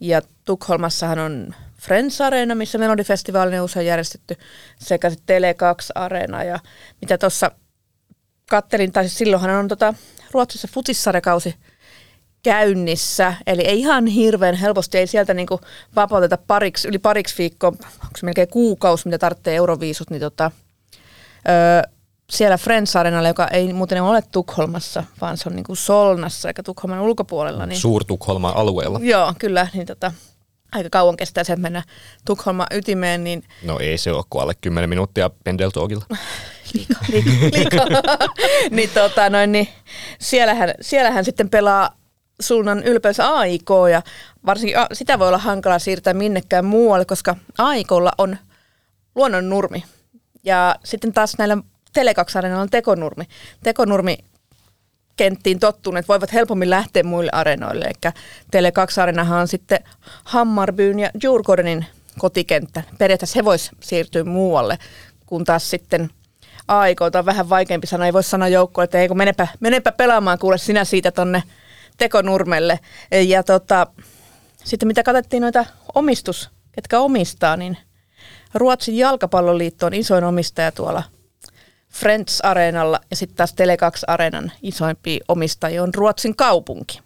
Ja 0.00 0.22
Tukholmassahan 0.44 1.18
on 1.18 1.54
Friends 1.80 2.20
Arena, 2.20 2.54
missä 2.54 2.78
Melodifestivaali 2.78 3.58
on 3.58 3.64
usein 3.64 3.86
järjestetty, 3.86 4.36
sekä 4.78 5.10
sitten 5.10 5.42
Tele2 5.42 5.92
Arena. 5.94 6.44
Ja 6.44 6.58
mitä 7.00 7.18
tuossa 7.18 7.50
kattelin, 8.50 8.92
tai 8.92 9.04
siis 9.04 9.18
silloinhan 9.18 9.50
on 9.50 9.68
tota, 9.68 9.94
Ruotsissa 10.30 10.68
futissarjakausi 10.72 11.54
käynnissä, 12.42 13.34
eli 13.46 13.62
ei 13.62 13.78
ihan 13.78 14.06
hirveän 14.06 14.54
helposti, 14.54 14.98
ei 14.98 15.06
sieltä 15.06 15.34
niinku 15.34 15.60
vapauteta 15.96 16.38
pariksi, 16.46 16.88
yli 16.88 16.98
pariksi 16.98 17.38
viikkoa, 17.38 17.68
onko 17.68 18.16
se 18.16 18.26
melkein 18.26 18.48
kuukausi, 18.48 19.06
mitä 19.06 19.18
tarvitsee 19.18 19.56
euroviisut, 19.56 20.10
niin 20.10 20.20
tota, 20.20 20.50
öö, 21.48 21.92
siellä 22.30 22.58
Friends 22.58 22.96
Arenalla, 22.96 23.28
joka 23.28 23.48
ei 23.48 23.72
muuten 23.72 24.02
ole 24.02 24.22
Tukholmassa, 24.32 25.04
vaan 25.20 25.36
se 25.36 25.48
on 25.48 25.56
niinku 25.56 25.74
Solnassa 25.74 26.48
eikä 26.48 26.62
Tukholman 26.62 27.00
ulkopuolella. 27.00 27.66
Niin, 27.66 27.80
Suur-Tukholman 27.80 28.56
alueella. 28.56 29.00
joo, 29.02 29.34
kyllä, 29.38 29.66
niin 29.74 29.86
tota, 29.86 30.12
aika 30.72 30.88
kauan 30.90 31.16
kestää 31.16 31.44
se, 31.44 31.52
että 31.52 31.62
mennä 31.62 31.82
Tukholman 32.24 32.66
ytimeen, 32.70 33.24
niin 33.24 33.44
No 33.62 33.78
ei 33.78 33.98
se 33.98 34.12
ole 34.12 34.24
kuin 34.30 34.42
alle 34.42 34.54
10 34.60 34.88
minuuttia 34.88 35.30
Pendeltogilla. 35.44 36.04
liikaa, 36.74 37.02
liikaa, 37.08 37.32
liikaa. 37.32 37.86
niin, 38.70 38.90
tota, 38.94 39.30
noin, 39.30 39.52
niin 39.52 39.68
siellähän, 40.20 40.74
siellähän 40.80 41.24
sitten 41.24 41.50
pelaa 41.50 42.01
suunnan 42.42 42.82
ylpeys 42.84 43.20
AIK 43.20 43.70
ja 43.90 44.02
varsinkin 44.46 44.76
sitä 44.92 45.18
voi 45.18 45.28
olla 45.28 45.38
hankala 45.38 45.78
siirtää 45.78 46.14
minnekään 46.14 46.64
muualle, 46.64 47.04
koska 47.04 47.36
AIKlla 47.58 48.12
on 48.18 48.36
luonnon 49.14 49.48
nurmi 49.48 49.84
ja 50.44 50.76
sitten 50.84 51.12
taas 51.12 51.38
näillä 51.38 51.58
Tele2 51.98 52.58
on 52.60 52.70
tekonurmi. 52.70 53.24
Tekonurmi 53.62 54.18
kenttiin 55.16 55.60
tottuneet 55.60 56.08
voivat 56.08 56.32
helpommin 56.32 56.70
lähteä 56.70 57.02
muille 57.02 57.30
areenoille. 57.34 57.84
Eli 57.84 58.12
Tele2-areenahan 58.56 59.40
on 59.40 59.48
sitten 59.48 59.78
Hammarbyn 60.24 60.98
ja 60.98 61.10
Djurgårdenin 61.18 61.84
kotikenttä. 62.18 62.82
Periaatteessa 62.98 63.38
he 63.38 63.44
vois 63.44 63.70
siirtyä 63.80 64.24
muualle, 64.24 64.78
kun 65.26 65.44
taas 65.44 65.70
sitten 65.70 66.10
AIK 66.68 67.00
on 67.00 67.26
vähän 67.26 67.48
vaikeampi 67.48 67.86
sana. 67.86 68.06
Ei 68.06 68.12
voi 68.12 68.22
sanoa 68.22 68.48
joukkoon, 68.48 68.84
että 68.84 68.98
ei 68.98 69.08
kun 69.08 69.16
menepä, 69.16 69.48
menepä 69.60 69.92
pelaamaan 69.92 70.38
kuule 70.38 70.58
sinä 70.58 70.84
siitä 70.84 71.10
tonne 71.10 71.42
tekonurmelle. 72.02 72.80
Ja 73.26 73.42
tota, 73.42 73.86
sitten 74.64 74.86
mitä 74.86 75.02
katsottiin 75.02 75.40
noita 75.40 75.64
omistus, 75.94 76.50
ketkä 76.72 77.00
omistaa, 77.00 77.56
niin 77.56 77.76
Ruotsin 78.54 78.96
jalkapalloliitto 78.96 79.86
on 79.86 79.94
isoin 79.94 80.24
omistaja 80.24 80.72
tuolla 80.72 81.02
Friends 81.92 82.40
Areenalla 82.40 83.00
ja 83.10 83.16
sitten 83.16 83.36
taas 83.36 83.52
Tele2 83.52 84.04
Areenan 84.06 84.52
isoimpia 84.62 85.24
omistajia 85.28 85.82
on 85.82 85.94
Ruotsin 85.94 86.36
kaupunki. 86.36 87.00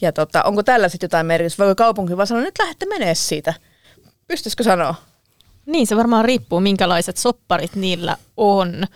Ja 0.00 0.12
tota, 0.12 0.42
onko 0.42 0.62
tällä 0.62 0.88
sitten 0.88 1.06
jotain 1.06 1.26
merkitystä? 1.26 1.64
Voiko 1.64 1.74
kaupunki 1.74 2.16
vaan 2.16 2.26
sanoa, 2.26 2.42
nyt 2.42 2.58
lähdette 2.58 2.86
menee 2.86 3.14
siitä? 3.14 3.54
Pystyisikö 4.26 4.62
sanoa? 4.62 4.94
Niin, 5.66 5.86
se 5.86 5.96
varmaan 5.96 6.24
riippuu, 6.24 6.60
minkälaiset 6.60 7.16
sopparit 7.16 7.76
niillä 7.76 8.16
on. 8.36 8.86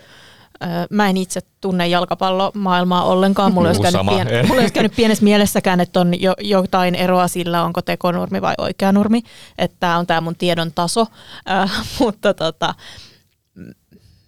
Mä 0.91 1.09
en 1.09 1.17
itse 1.17 1.41
tunne 1.61 1.89
jalkapallomaailmaa 1.89 3.05
ollenkaan. 3.05 3.53
Mulla 3.53 3.69
olisi 3.69 3.83
käynyt, 3.83 4.07
pien, 4.07 4.29
en. 4.29 4.47
mulla 4.49 4.61
olisi 4.61 4.75
käynyt 4.75 4.97
pienessä 4.97 5.25
mielessäkään, 5.25 5.81
että 5.81 6.01
on 6.01 6.21
jo, 6.21 6.35
jotain 6.41 6.95
eroa 6.95 7.29
sillä, 7.29 7.65
onko 7.65 7.83
tekonurmi 7.83 8.43
vai 8.43 8.55
oikea 8.59 8.93
nurmi. 8.93 9.23
Että 9.59 9.77
tämä 9.81 9.99
on 9.99 10.07
tämä 10.07 10.21
mun 10.21 10.37
tiedon 10.37 10.73
taso. 10.73 11.07
Äh, 11.51 11.85
mutta 12.01 12.35
tota, 12.35 12.75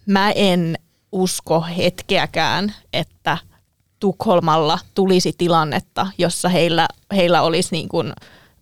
mä 0.05 0.31
en 0.31 0.77
usko 1.11 1.61
hetkeäkään, 1.61 2.73
että 2.93 3.37
Tukholmalla 3.99 4.79
tulisi 4.93 5.33
tilannetta, 5.37 6.07
jossa 6.17 6.49
heillä, 6.49 6.87
heillä 7.15 7.41
olisi 7.41 7.69
niin 7.71 7.89
kuin 7.89 8.13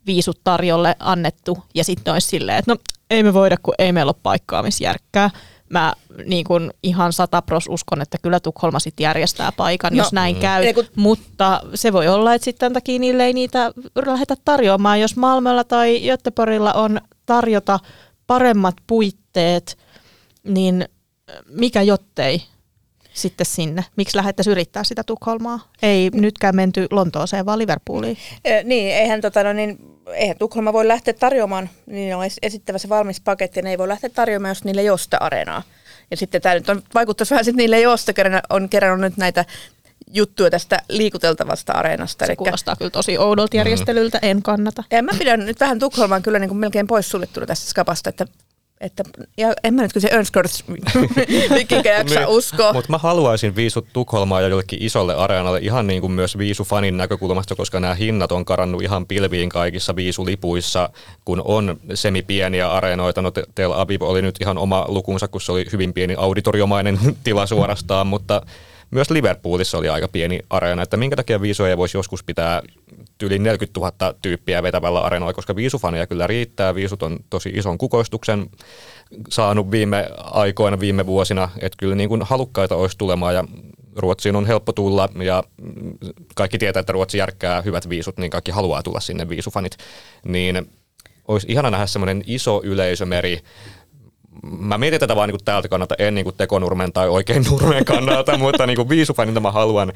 viisut 0.06 0.40
tarjolle 0.44 0.96
annettu 1.00 1.58
ja 1.76 1.84
sitten 1.84 2.14
olisi 2.14 2.28
silleen, 2.28 2.58
että 2.58 2.72
no 2.72 2.78
ei 3.10 3.24
me 3.24 3.34
voida, 3.34 3.56
kun 3.64 3.74
ei 3.80 3.92
meillä 3.92 4.10
ole 4.10 4.20
paikkaa, 4.24 4.64
missä 4.64 4.84
järkkää. 4.84 5.30
Mä 5.70 5.94
niin 6.26 6.44
kuin 6.46 6.72
ihan 6.84 7.14
satapros 7.14 7.66
uskon, 7.70 8.02
että 8.02 8.18
kyllä 8.22 8.40
Tukholma 8.40 8.80
sitten 8.80 9.04
järjestää 9.04 9.52
paikan, 9.52 9.92
No, 9.94 9.98
jos 9.98 10.14
näin 10.14 10.36
mm. 10.36 10.42
käy. 10.42 10.74
Kun- 10.74 10.86
Mutta 10.96 11.62
se 11.76 11.94
voi 11.94 12.08
olla, 12.08 12.34
että 12.34 12.46
sitten 12.46 12.60
tämän 12.60 12.74
takia 12.74 13.00
niille 13.00 13.26
ei 13.26 13.34
niitä 13.34 13.72
lähdetä 14.06 14.36
tarjoamaan. 14.46 15.00
Jos 15.02 15.16
Malmöllä 15.16 15.64
tai 15.64 16.02
Göteborgilla 16.06 16.74
on 16.74 17.02
tarjota 17.26 17.80
paremmat 18.28 18.76
puitteet, 18.88 19.78
niin 20.44 20.86
mikä 21.50 21.82
jottei 21.82 22.42
sitten 23.14 23.46
sinne? 23.46 23.86
Miksi 23.96 24.18
lähdettäisiin 24.18 24.52
yrittää 24.52 24.84
sitä 24.84 25.04
Tukholmaa? 25.04 25.60
Ei 25.82 26.10
nytkään 26.14 26.56
menty 26.56 26.88
Lontooseen, 26.92 27.46
vaan 27.46 27.60
Liverpooliin. 27.60 28.18
Eh, 28.46 28.64
niin, 28.64 28.94
eihän, 28.96 29.22
tota, 29.22 29.44
no, 29.44 29.54
niin, 29.54 29.78
eihän 30.14 30.38
Tukholma 30.38 30.74
voi 30.74 30.88
lähteä 30.88 31.14
tarjoamaan, 31.14 31.70
niin 31.86 32.16
on 32.16 32.26
es- 32.26 32.38
esittävä 32.42 32.78
se 32.78 32.90
valmis 32.90 33.22
paketti, 33.22 33.60
ja 33.60 33.64
ne 33.64 33.70
ei 33.70 33.78
voi 33.78 33.88
lähteä 33.88 34.10
tarjoamaan, 34.10 34.50
jos 34.52 34.64
niille 34.64 34.82
ei 34.82 34.90
ole 34.90 34.98
sitä 34.98 35.18
areenaa. 35.18 35.64
Ja 36.12 36.18
sitten 36.18 36.42
tämä 36.42 36.56
nyt 36.56 36.70
on, 36.70 36.82
vaikuttaisi 36.94 37.32
vähän, 37.32 37.42
että 37.42 37.58
niille 37.58 37.76
ei 37.76 37.86
ole 37.86 37.98
sitä, 37.98 38.14
on 38.50 38.70
kerran 38.70 39.02
nyt 39.02 39.18
näitä 39.18 39.46
juttuja 40.14 40.50
tästä 40.50 40.78
liikuteltavasta 40.90 41.74
areenasta. 41.74 42.26
Se 42.26 42.30
Elikkä- 42.32 42.44
kuulostaa 42.44 42.76
kyllä 42.76 42.92
tosi 42.92 43.18
oudolta 43.18 43.58
järjestelyltä, 43.58 44.20
en 44.22 44.42
kannata. 44.44 44.84
Ja 44.92 45.04
mä 45.04 45.12
pidän 45.20 45.46
nyt 45.46 45.60
vähän 45.60 45.80
Tukholman 45.80 46.24
kyllä 46.24 46.40
niin 46.40 46.50
kuin 46.50 46.58
melkein 46.60 46.88
poissuljettuna 46.88 47.46
tästä 47.46 47.70
skapasta, 47.70 48.10
että, 48.10 48.26
että 48.82 49.04
ja 49.38 49.54
en 49.64 49.74
mä 49.74 49.82
nyt 49.82 49.94
kyllä 49.94 50.08
se 50.08 50.16
Örnskölds 50.16 50.64
vikinkä 51.56 51.94
jaksa 51.94 52.28
uskoa. 52.28 52.74
Mutta 52.74 52.92
mä 52.92 52.98
haluaisin 52.98 53.56
viisut 53.56 53.88
Tukholmaa 53.94 54.42
ja 54.42 54.48
jollekin 54.48 54.84
isolle 54.84 55.16
areenalle 55.16 55.60
ihan 55.60 55.88
niin 55.88 56.02
kuin 56.02 56.12
myös 56.12 56.38
viisufanin 56.38 56.98
näkökulmasta, 56.98 57.56
koska 57.56 57.80
nämä 57.80 57.94
hinnat 57.94 58.32
on 58.32 58.46
karannut 58.46 58.82
ihan 58.82 59.06
pilviin 59.06 59.50
kaikissa 59.50 59.96
viisulipuissa, 59.96 60.90
kun 61.26 61.42
on 61.46 61.80
semipieniä 61.94 62.72
areenoita. 62.72 63.22
No 63.22 63.32
Te- 63.32 63.44
Tel 63.56 63.72
Aviv 63.72 64.02
oli 64.02 64.22
nyt 64.22 64.36
ihan 64.42 64.58
oma 64.58 64.86
lukunsa, 64.88 65.28
kun 65.28 65.42
se 65.42 65.52
oli 65.52 65.66
hyvin 65.72 65.94
pieni 65.94 66.16
auditoriomainen 66.18 67.00
tila 67.24 67.46
suorastaan, 67.46 68.08
mutta 68.08 68.42
myös 68.92 69.10
Liverpoolissa 69.10 69.78
oli 69.78 69.90
aika 69.90 70.08
pieni 70.08 70.40
areena, 70.50 70.82
että 70.82 70.98
minkä 70.98 71.16
takia 71.16 71.42
viisuja 71.42 71.78
voisi 71.78 71.98
joskus 71.98 72.24
pitää 72.24 72.62
yli 73.24 73.40
40 73.40 73.80
000 73.80 74.14
tyyppiä 74.22 74.64
vetävällä 74.64 75.00
areenalla, 75.00 75.34
koska 75.34 75.56
viisufaneja 75.56 76.08
kyllä 76.08 76.28
riittää. 76.28 76.76
Viisut 76.76 77.04
on 77.04 77.20
tosi 77.30 77.50
ison 77.50 77.78
kukoistuksen 77.78 78.50
saanut 79.30 79.72
viime 79.72 80.10
aikoina, 80.18 80.80
viime 80.80 81.06
vuosina, 81.06 81.50
että 81.60 81.78
kyllä 81.80 81.96
niin 81.96 82.10
kuin 82.10 82.22
halukkaita 82.22 82.76
olisi 82.76 82.98
tulemaan 82.98 83.36
ja 83.36 83.44
Ruotsiin 83.96 84.36
on 84.36 84.46
helppo 84.46 84.72
tulla 84.72 85.10
ja 85.24 85.44
kaikki 86.36 86.58
tietää, 86.58 86.80
että 86.80 86.94
Ruotsi 86.94 87.18
järkkää 87.18 87.62
hyvät 87.62 87.90
viisut, 87.90 88.18
niin 88.18 88.32
kaikki 88.32 88.52
haluaa 88.52 88.84
tulla 88.84 89.00
sinne 89.00 89.30
viisufanit. 89.30 89.78
Niin 90.26 90.70
olisi 91.28 91.48
ihana 91.50 91.70
nähdä 91.70 91.86
semmoinen 91.86 92.24
iso 92.28 92.62
yleisömeri 92.64 93.40
mä 94.44 94.78
mietin 94.78 95.00
tätä 95.00 95.16
vaan 95.16 95.30
niin 95.30 95.38
kuin 95.38 95.46
täältä 95.46 95.68
kannalta, 95.68 95.96
en 95.98 96.16
niin 96.16 96.26
kuin 96.26 96.36
tekonurmen 96.36 96.94
tai 96.94 97.10
oikein 97.10 97.46
nurmen 97.50 97.86
kannalta, 97.86 98.38
mutta 98.38 98.66
niin 98.66 98.76
kuin 98.76 98.88
mä 99.40 99.52
haluan 99.52 99.94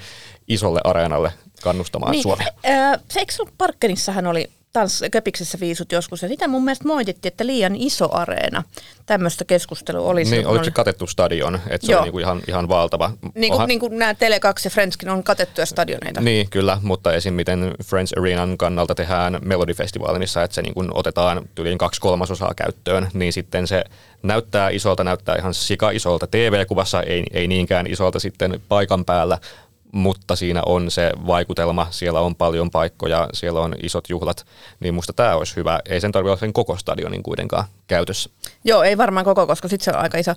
isolle 0.48 0.82
areenalle 0.84 1.34
kannustamaan 1.64 2.12
niin, 2.12 2.24
Suomea. 2.24 2.48
Äh, 2.66 3.00
se 3.10 3.26
Parkkenissahan 3.58 4.28
oli 4.28 4.50
tans, 4.74 5.04
Köpiksessä 5.12 5.60
viisut 5.60 5.92
joskus, 5.92 6.22
ja 6.22 6.28
sitä 6.28 6.48
mun 6.48 6.64
mielestä 6.64 6.88
moitittiin, 6.88 7.32
että 7.32 7.46
liian 7.46 7.76
iso 7.76 8.16
areena. 8.16 8.64
Tämmöistä 9.06 9.46
keskustelua 9.46 10.10
oli. 10.10 10.24
Niin, 10.24 10.48
oliko 10.48 10.64
se 10.64 10.72
katettu 10.72 11.08
stadion, 11.08 11.60
että 11.70 11.88
se 11.88 11.92
Joo. 11.92 12.00
oli 12.02 12.06
niinku 12.06 12.20
ihan, 12.20 12.42
ihan 12.48 12.68
valtava. 12.68 13.12
Niin 13.22 13.34
kuin, 13.34 13.52
Onhan... 13.52 13.68
niin 13.68 13.80
kuin 13.80 14.00
nämä 14.00 14.14
Tele2 14.14 14.62
ja 14.66 14.70
Friendskin 14.70 15.10
on 15.10 15.24
katettuja 15.24 15.66
stadioneita. 15.66 16.22
Niin, 16.22 16.50
kyllä, 16.50 16.78
mutta 16.82 17.14
esim. 17.14 17.34
miten 17.34 17.74
Friends 17.84 18.14
Arenan 18.14 18.58
kannalta 18.58 18.96
tehdään 18.96 19.40
Melody 19.42 19.74
Festivalissa, 19.74 20.44
että 20.44 20.56
se 20.56 20.62
niin 20.62 20.74
kuin 20.74 20.90
otetaan 20.94 21.50
yli 21.60 21.78
kaksi 21.78 22.02
kolmasosaa 22.02 22.54
käyttöön, 22.56 23.08
niin 23.14 23.34
sitten 23.34 23.68
se 23.68 23.84
näyttää 24.24 24.70
isolta, 24.70 25.04
näyttää 25.04 25.36
ihan 25.36 25.54
sika 25.54 25.92
isolta 25.92 26.28
TV-kuvassa, 26.28 27.02
ei, 27.02 27.24
ei 27.34 27.48
niinkään 27.48 27.88
isolta 27.88 28.20
sitten 28.20 28.62
paikan 28.70 29.06
päällä, 29.06 29.38
mutta 29.94 30.36
siinä 30.36 30.62
on 30.66 30.92
se 30.92 31.12
vaikutelma, 31.28 31.88
siellä 31.92 32.20
on 32.20 32.36
paljon 32.36 32.72
paikkoja, 32.72 33.30
siellä 33.34 33.60
on 33.60 33.76
isot 33.84 34.10
juhlat, 34.10 34.46
niin 34.80 34.94
musta 34.94 35.14
tämä 35.14 35.36
olisi 35.36 35.56
hyvä. 35.56 35.80
Ei 35.86 36.02
sen 36.02 36.12
tarvitse 36.12 36.30
olla 36.30 36.40
sen 36.40 36.54
koko 36.54 36.78
stadionin 36.78 37.24
kuitenkaan 37.24 37.66
käytössä. 37.88 38.30
Joo, 38.64 38.84
ei 38.84 38.98
varmaan 38.98 39.26
koko, 39.26 39.48
koska 39.48 39.68
sitten 39.68 39.86
se 39.86 39.92
on 39.92 40.04
aika 40.04 40.18
iso. 40.18 40.32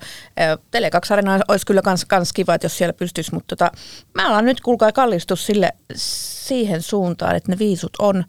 Tele2 0.77 1.13
Arena 1.13 1.41
olisi 1.49 1.67
kyllä 1.67 1.83
kans, 1.83 2.05
kans 2.05 2.33
kiva, 2.33 2.55
että 2.55 2.65
jos 2.65 2.79
siellä 2.79 2.93
pystyisi, 2.93 3.35
mutta 3.35 3.57
tota, 3.57 3.73
mä 4.15 4.29
alan 4.29 4.45
nyt 4.45 4.61
kuulkaa 4.61 4.93
kallistus 4.93 5.47
sille, 5.47 5.73
siihen 5.95 6.83
suuntaan, 6.83 7.37
että 7.37 7.53
ne 7.53 7.59
viisut 7.59 7.93
on 7.99 8.25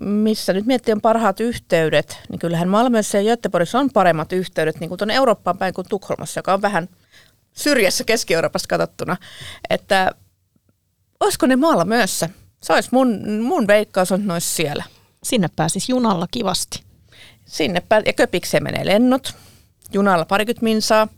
missä 0.00 0.52
nyt 0.52 0.66
miettii 0.66 0.92
on 0.92 1.00
parhaat 1.00 1.40
yhteydet, 1.40 2.18
niin 2.28 2.38
kyllähän 2.38 2.68
Malmössä 2.68 3.18
ja 3.18 3.24
Göteborgissa 3.24 3.78
on 3.78 3.90
paremmat 3.90 4.32
yhteydet 4.32 4.80
niin 4.80 4.88
kuin 4.88 4.98
tuonne 4.98 5.14
Eurooppaan 5.14 5.58
päin 5.58 5.74
kuin 5.74 5.86
Tukholmassa, 5.88 6.38
joka 6.38 6.54
on 6.54 6.62
vähän– 6.62 6.88
syrjässä 7.56 8.04
Keski-Euroopasta 8.04 8.68
katsottuna, 8.68 9.16
että 9.70 10.10
olisiko 11.20 11.46
ne 11.46 11.56
Malmössä? 11.56 12.28
Se 12.62 12.72
olisi 12.72 12.88
mun, 12.92 13.40
mun 13.42 13.66
veikkaus 13.66 14.12
on 14.12 14.26
noissa 14.26 14.54
siellä. 14.56 14.84
Sinne 15.22 15.48
pääsisi 15.56 15.92
junalla 15.92 16.26
kivasti. 16.30 16.82
Sinne 17.46 17.80
pää- 17.80 18.02
ja 18.06 18.12
Köpikseen 18.12 18.62
menee 18.62 18.86
lennot. 18.86 19.34
Junalla 19.92 20.24
parikymmentä 20.24 20.64
minsaa. 20.64 21.08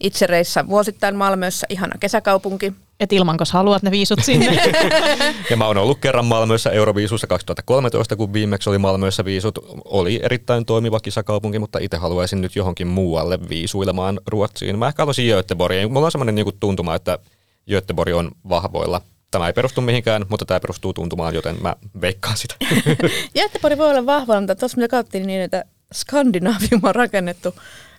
Itse 0.00 0.26
reissa 0.26 0.68
vuosittain 0.68 1.16
Malmössä, 1.16 1.66
ihana 1.70 1.98
kesäkaupunki. 2.00 2.72
Et 3.02 3.12
ilman, 3.12 3.36
jos 3.40 3.52
haluat 3.52 3.82
ne 3.82 3.90
viisut 3.90 4.18
sinne. 4.22 4.72
ja 5.50 5.56
mä 5.56 5.66
oon 5.66 5.76
ollut 5.76 5.98
kerran 5.98 6.26
Malmössä 6.26 6.70
Euroviisussa 6.70 7.26
2013, 7.26 8.16
kun 8.16 8.32
viimeksi 8.32 8.70
oli 8.70 8.78
Malmössä 8.78 9.24
viisut. 9.24 9.58
Oli 9.84 10.20
erittäin 10.22 10.64
toimiva 10.64 11.00
kisakaupunki, 11.00 11.58
mutta 11.58 11.78
itse 11.78 11.96
haluaisin 11.96 12.40
nyt 12.40 12.56
johonkin 12.56 12.86
muualle 12.86 13.38
viisuilemaan 13.48 14.20
Ruotsiin. 14.26 14.78
Mä 14.78 14.88
ehkä 14.88 15.02
haluaisin 15.02 15.26
Göteborgiin. 15.26 15.92
Mulla 15.92 16.06
on 16.06 16.12
semmoinen 16.12 16.34
niinku 16.34 16.52
tuntuma, 16.60 16.94
että 16.94 17.18
Göteborg 17.70 18.14
on 18.14 18.30
vahvoilla. 18.48 19.00
Tämä 19.30 19.46
ei 19.46 19.52
perustu 19.52 19.80
mihinkään, 19.80 20.24
mutta 20.28 20.44
tämä 20.44 20.60
perustuu 20.60 20.92
tuntumaan, 20.92 21.34
joten 21.34 21.56
mä 21.62 21.76
veikkaan 22.00 22.36
sitä. 22.36 22.54
Göteborg 23.38 23.78
voi 23.78 23.90
olla 23.90 24.06
vahvoilla, 24.06 24.40
mutta 24.40 24.54
tuossa 24.54 24.76
mitä 24.76 24.88
katsottiin 24.88 25.26
niin, 25.26 25.40
että 25.40 25.64
Skandinavium 25.94 26.80
on 26.82 26.94
rakennettu 26.94 27.54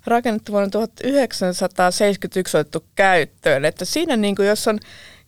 rakennettu 0.06 0.52
vuonna 0.52 0.70
1971 0.70 2.58
otettu 2.58 2.86
käyttöön. 2.96 3.66
Että 3.66 3.86
siinä 3.86 4.16
niin 4.16 4.36
kuin, 4.36 4.48
jos 4.48 4.68
on 4.68 4.80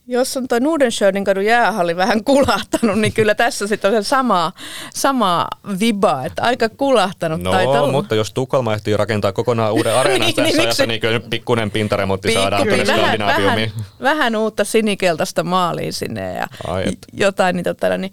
jos 0.07 0.37
on 0.37 0.47
tuo 0.47 0.59
Nudenschönin 0.59 1.23
kadun 1.23 1.45
jäähalli 1.45 1.95
vähän 1.95 2.23
kulahtanut, 2.33 2.99
niin 2.99 3.13
kyllä 3.13 3.35
tässä 3.35 3.67
sitten 3.67 3.95
on 3.95 4.03
se 4.03 4.07
sama, 4.07 4.51
sama 4.93 5.47
viba, 5.79 6.25
että 6.25 6.41
aika 6.41 6.69
kulahtanut 6.69 7.41
no, 7.41 7.51
taitaa 7.51 7.91
mutta 7.91 8.15
jos 8.15 8.33
Tukholma 8.33 8.73
ehtii 8.73 8.97
rakentaa 8.97 9.31
kokonaan 9.31 9.73
uuden 9.73 9.95
areenan 9.99 10.25
niin, 10.25 10.35
tässä 10.35 10.51
niin, 10.51 10.61
ajassa, 10.61 10.85
niin 10.85 11.01
kyllä 11.01 11.19
pikkuinen 11.19 11.71
pintaremontti 11.71 12.27
Pikku, 12.27 12.41
saadaan 12.41 12.67
tuonne 12.67 12.87
vähän, 12.87 13.19
vähän, 13.19 13.71
vähän, 14.01 14.35
uutta 14.35 14.63
sinikeltaista 14.63 15.43
maaliin 15.43 15.93
sinne 15.93 16.33
ja 16.33 16.47
Ai, 16.67 16.85
jotain, 17.13 17.55
niin, 17.55 17.63
tota, 17.63 17.97
niin 17.97 18.11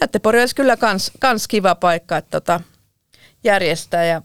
Jättepori 0.00 0.40
olisi 0.40 0.54
kyllä 0.54 0.76
kans, 0.76 1.12
kans 1.18 1.48
kiva 1.48 1.74
paikka 1.74 2.16
että 2.16 2.40
tota, 2.40 2.60
järjestää 3.44 4.04
ja 4.04 4.22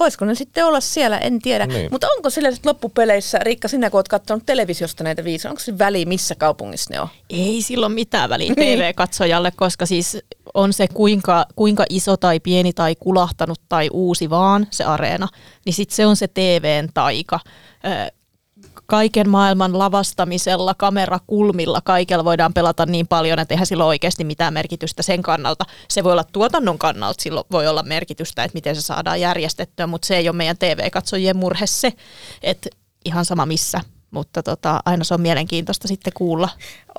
voisiko 0.00 0.24
ne 0.24 0.34
sitten 0.34 0.66
olla 0.66 0.80
siellä, 0.80 1.18
en 1.18 1.38
tiedä. 1.38 1.66
Niin. 1.66 1.88
Mutta 1.90 2.06
onko 2.16 2.30
sillä 2.30 2.50
sitten 2.50 2.70
loppupeleissä, 2.70 3.38
Riikka, 3.38 3.68
sinä 3.68 3.90
kun 3.90 3.98
olet 3.98 4.08
katsonut 4.08 4.46
televisiosta 4.46 5.04
näitä 5.04 5.24
viisi, 5.24 5.48
onko 5.48 5.60
se 5.60 5.78
väli, 5.78 6.06
missä 6.06 6.34
kaupungissa 6.34 6.94
ne 6.94 7.00
on? 7.00 7.08
Ei 7.30 7.62
silloin 7.62 7.92
mitään 7.92 8.30
väliä 8.30 8.52
niin. 8.56 8.78
TV-katsojalle, 8.78 9.52
koska 9.56 9.86
siis 9.86 10.18
on 10.54 10.72
se 10.72 10.88
kuinka, 10.88 11.46
kuinka 11.56 11.84
iso 11.90 12.16
tai 12.16 12.40
pieni 12.40 12.72
tai 12.72 12.94
kulahtanut 13.00 13.60
tai 13.68 13.88
uusi 13.92 14.30
vaan 14.30 14.66
se 14.70 14.84
areena, 14.84 15.28
niin 15.64 15.74
sitten 15.74 15.96
se 15.96 16.06
on 16.06 16.16
se 16.16 16.28
TVn 16.28 16.88
taika 16.94 17.40
kaiken 18.86 19.28
maailman 19.28 19.78
lavastamisella, 19.78 20.74
kamerakulmilla, 20.74 21.80
kaikella 21.80 22.24
voidaan 22.24 22.54
pelata 22.54 22.86
niin 22.86 23.08
paljon, 23.08 23.38
että 23.38 23.54
eihän 23.54 23.66
sillä 23.66 23.84
ole 23.84 23.88
oikeasti 23.88 24.24
mitään 24.24 24.54
merkitystä 24.54 25.02
sen 25.02 25.22
kannalta. 25.22 25.64
Se 25.88 26.04
voi 26.04 26.12
olla 26.12 26.24
tuotannon 26.24 26.78
kannalta, 26.78 27.22
sillä 27.22 27.44
voi 27.52 27.66
olla 27.66 27.82
merkitystä, 27.82 28.44
että 28.44 28.56
miten 28.56 28.74
se 28.74 28.82
saadaan 28.82 29.20
järjestettyä, 29.20 29.86
mutta 29.86 30.06
se 30.06 30.16
ei 30.16 30.28
ole 30.28 30.36
meidän 30.36 30.58
TV-katsojien 30.58 31.36
murhe 31.36 31.66
se, 31.66 31.92
että 32.42 32.70
ihan 33.04 33.24
sama 33.24 33.46
missä 33.46 33.80
mutta 34.14 34.42
tota, 34.42 34.80
aina 34.84 35.04
se 35.04 35.14
on 35.14 35.20
mielenkiintoista 35.20 35.88
sitten 35.88 36.12
kuulla. 36.16 36.48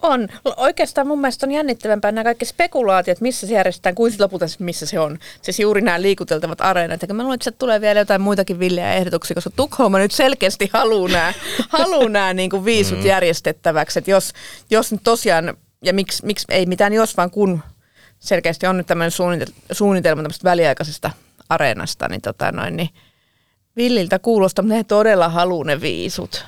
On. 0.01 0.27
Oikeastaan 0.57 1.07
mun 1.07 1.21
mielestä 1.21 1.45
on 1.45 1.51
jännittävämpää 1.51 2.11
nämä 2.11 2.23
kaikki 2.23 2.45
spekulaatiot, 2.45 3.21
missä 3.21 3.47
se 3.47 3.53
järjestetään, 3.53 3.95
kuin 3.95 4.13
lopulta 4.19 4.45
missä 4.59 4.85
se 4.85 4.99
on. 4.99 5.19
Siis 5.41 5.59
juuri 5.59 5.81
nämä 5.81 6.01
liikuteltavat 6.01 6.61
areenat. 6.61 7.01
Ja 7.01 7.13
mä 7.13 7.23
luulen, 7.23 7.35
että 7.35 7.51
tulee 7.51 7.81
vielä 7.81 7.99
jotain 7.99 8.21
muitakin 8.21 8.59
villejä 8.59 8.93
ehdotuksia, 8.93 9.35
koska 9.35 9.49
Tukholma 9.55 9.97
nyt 9.97 10.11
selkeästi 10.11 10.69
haluaa 10.73 11.09
nämä, 11.09 11.33
haluaa 11.79 12.09
nämä 12.09 12.33
niin 12.33 12.49
kuin 12.49 12.65
viisut 12.65 12.99
mm. 12.99 13.05
järjestettäväksi. 13.05 13.99
Että 13.99 14.11
jos, 14.11 14.33
jos 14.69 14.91
nyt 14.91 15.01
tosiaan, 15.03 15.57
ja 15.83 15.93
miksi, 15.93 16.25
miksi 16.25 16.45
ei 16.49 16.65
mitään 16.65 16.93
jos, 16.93 17.17
vaan 17.17 17.31
kun 17.31 17.61
selkeästi 18.19 18.67
on 18.67 18.77
nyt 18.77 18.87
tämmöinen 18.87 19.11
suunnitelma 19.71 20.21
tämmöistä 20.21 20.43
väliaikaisesta 20.43 21.11
areenasta, 21.49 22.07
niin, 22.07 22.21
tota 22.21 22.51
noin, 22.51 22.77
niin 22.77 22.89
Villiltä 23.77 24.19
kuulostaa, 24.19 24.63
mutta 24.63 24.75
ne 24.75 24.83
todella 24.83 25.29
haluaa 25.29 25.65
ne 25.65 25.81
viisut. 25.81 26.45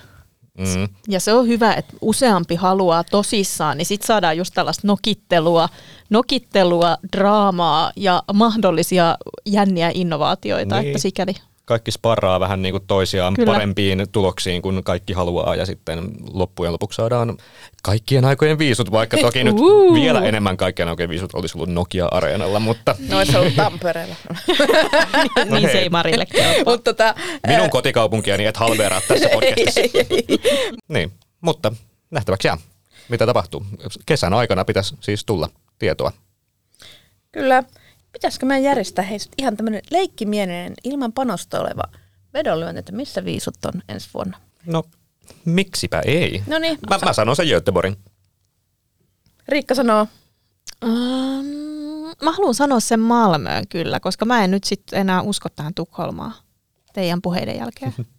Mm. 0.57 0.87
Ja 1.07 1.19
se 1.19 1.33
on 1.33 1.47
hyvä, 1.47 1.73
että 1.73 1.93
useampi 2.01 2.55
haluaa 2.55 3.03
tosissaan, 3.03 3.77
niin 3.77 3.85
sitten 3.85 4.07
saadaan 4.07 4.37
just 4.37 4.53
tällaista 4.53 4.87
nokittelua, 4.87 5.69
nokittelua, 6.09 6.97
draamaa 7.17 7.91
ja 7.95 8.23
mahdollisia 8.33 9.17
jänniä 9.45 9.91
innovaatioita, 9.93 10.75
niin. 10.75 10.87
että 10.87 10.99
sikäli 10.99 11.33
kaikki 11.67 11.91
sparraa 11.91 12.39
vähän 12.39 12.61
niin 12.61 12.73
kuin 12.73 12.83
toisiaan 12.87 13.33
Kyllä. 13.33 13.53
parempiin 13.53 14.07
tuloksiin 14.11 14.61
kuin 14.61 14.83
kaikki 14.83 15.13
haluaa 15.13 15.55
ja 15.55 15.65
sitten 15.65 16.11
loppujen 16.33 16.73
lopuksi 16.73 16.95
saadaan 16.95 17.37
kaikkien 17.83 18.25
aikojen 18.25 18.59
viisut, 18.59 18.91
vaikka 18.91 19.17
toki 19.17 19.43
nyt 19.43 19.55
uh. 19.59 19.93
vielä 19.93 20.21
enemmän 20.21 20.57
kaikkien 20.57 20.89
aikojen 20.89 21.09
viisut 21.09 21.33
olisi 21.33 21.57
ollut 21.57 21.69
Nokia-areenalla, 21.69 22.59
mutta... 22.59 22.95
No 23.09 23.25
se 23.25 23.37
ollut 23.37 23.55
Tampereella. 23.55 24.15
no 25.49 25.55
niin 25.59 25.69
se 25.71 25.79
ei 25.79 25.89
Marille 25.89 26.27
mutta 26.65 26.93
tota, 26.93 27.15
Minun 27.47 27.69
kotikaupunkiani 27.69 28.45
et 28.45 28.57
halveeraa 28.57 29.01
tässä 29.07 29.29
podcastissa. 29.33 29.81
niin, 30.87 31.11
mutta 31.41 31.71
nähtäväksi 32.11 32.47
jää, 32.47 32.57
mitä 33.09 33.25
tapahtuu. 33.25 33.65
Kesän 34.05 34.33
aikana 34.33 34.65
pitäisi 34.65 34.95
siis 34.99 35.25
tulla 35.25 35.49
tietoa. 35.79 36.11
Kyllä 37.31 37.63
pitäisikö 38.17 38.45
meidän 38.45 38.63
järjestää 38.63 39.05
heistä 39.05 39.33
ihan 39.37 39.57
tämmöinen 39.57 39.81
leikkimielinen 39.91 40.73
ilman 40.83 41.13
panosta 41.13 41.59
oleva 41.59 41.83
vedonlyönti, 42.33 42.79
että 42.79 42.91
missä 42.91 43.25
viisut 43.25 43.65
on 43.65 43.81
ensi 43.89 44.09
vuonna? 44.13 44.37
No, 44.65 44.83
miksipä 45.45 46.01
ei? 46.05 46.43
No 46.47 46.59
niin. 46.59 46.79
Mä, 46.89 46.97
mä 47.05 47.13
sanon 47.13 47.35
sen 47.35 47.47
Göteborgin. 47.47 47.97
Riikka 49.47 49.75
sanoo. 49.75 50.07
Um, 50.85 51.45
mä 52.23 52.31
haluan 52.31 52.55
sanoa 52.55 52.79
sen 52.79 52.99
Malmöön 52.99 53.67
kyllä, 53.67 53.99
koska 53.99 54.25
mä 54.25 54.43
en 54.43 54.51
nyt 54.51 54.63
sitten 54.63 54.99
enää 54.99 55.21
usko 55.21 55.49
tähän 55.49 55.73
Tukholmaan 55.73 56.33
teidän 56.93 57.21
puheiden 57.21 57.57
jälkeen. 57.57 57.93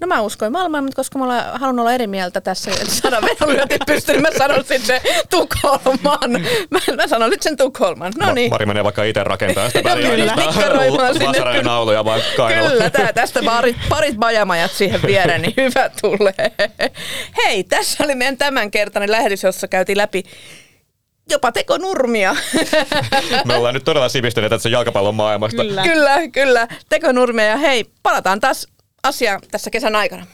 No 0.00 0.06
mä 0.06 0.20
uskoin 0.20 0.52
Malmaan, 0.52 0.84
mutta 0.84 0.96
koska 0.96 1.18
mä 1.18 1.24
olen 1.24 1.42
halunnut 1.54 1.82
olla 1.82 1.92
eri 1.92 2.06
mieltä 2.06 2.40
tässä, 2.40 2.70
että 2.70 2.94
saada 2.94 3.22
vedonlyönti 3.22 3.76
pystyyn, 3.86 4.22
niin 4.22 4.32
mä 4.32 4.38
sanon 4.38 4.64
sitten 4.64 5.00
Tukholman. 5.30 6.30
Mä, 6.70 6.78
mä 6.96 7.06
sanon 7.06 7.30
nyt 7.30 7.42
sen 7.42 7.56
Tukholman. 7.56 8.12
No 8.18 8.32
niin. 8.32 8.50
Mari 8.50 8.66
menee 8.66 8.84
vaikka 8.84 9.04
itse 9.04 9.24
rakentaa 9.24 9.70
sitä 9.70 9.84
väliä. 9.90 11.62
nauluja 11.62 12.04
vaan 12.04 12.20
Kyllä, 12.36 12.90
tää, 12.90 13.12
tästä 13.12 13.40
parit, 13.44 13.76
parit 13.88 14.16
bajamajat 14.16 14.70
siihen 14.70 15.02
viereen, 15.02 15.42
niin 15.42 15.54
hyvä 15.56 15.90
tulee. 16.00 16.52
Hei, 17.44 17.64
tässä 17.64 18.04
oli 18.04 18.14
meidän 18.14 18.36
tämänkertainen 18.36 19.10
lähetys, 19.10 19.42
jossa 19.42 19.68
käytiin 19.68 19.98
läpi 19.98 20.22
jopa 21.30 21.52
tekonurmia. 21.52 22.36
Me 23.44 23.54
ollaan 23.54 23.74
nyt 23.74 23.84
todella 23.84 24.08
sivistyneet 24.08 24.50
tässä 24.50 24.68
jalkapallon 24.68 25.14
maailmasta. 25.14 25.62
Kyllä, 25.62 25.82
kyllä, 25.82 26.28
kyllä 26.28 26.68
tekonurmia 26.88 27.44
ja 27.44 27.56
hei, 27.56 27.84
palataan 28.02 28.40
taas 28.40 28.66
asia 29.02 29.38
tässä 29.50 29.70
kesän 29.70 29.96
aikana. 29.96 30.26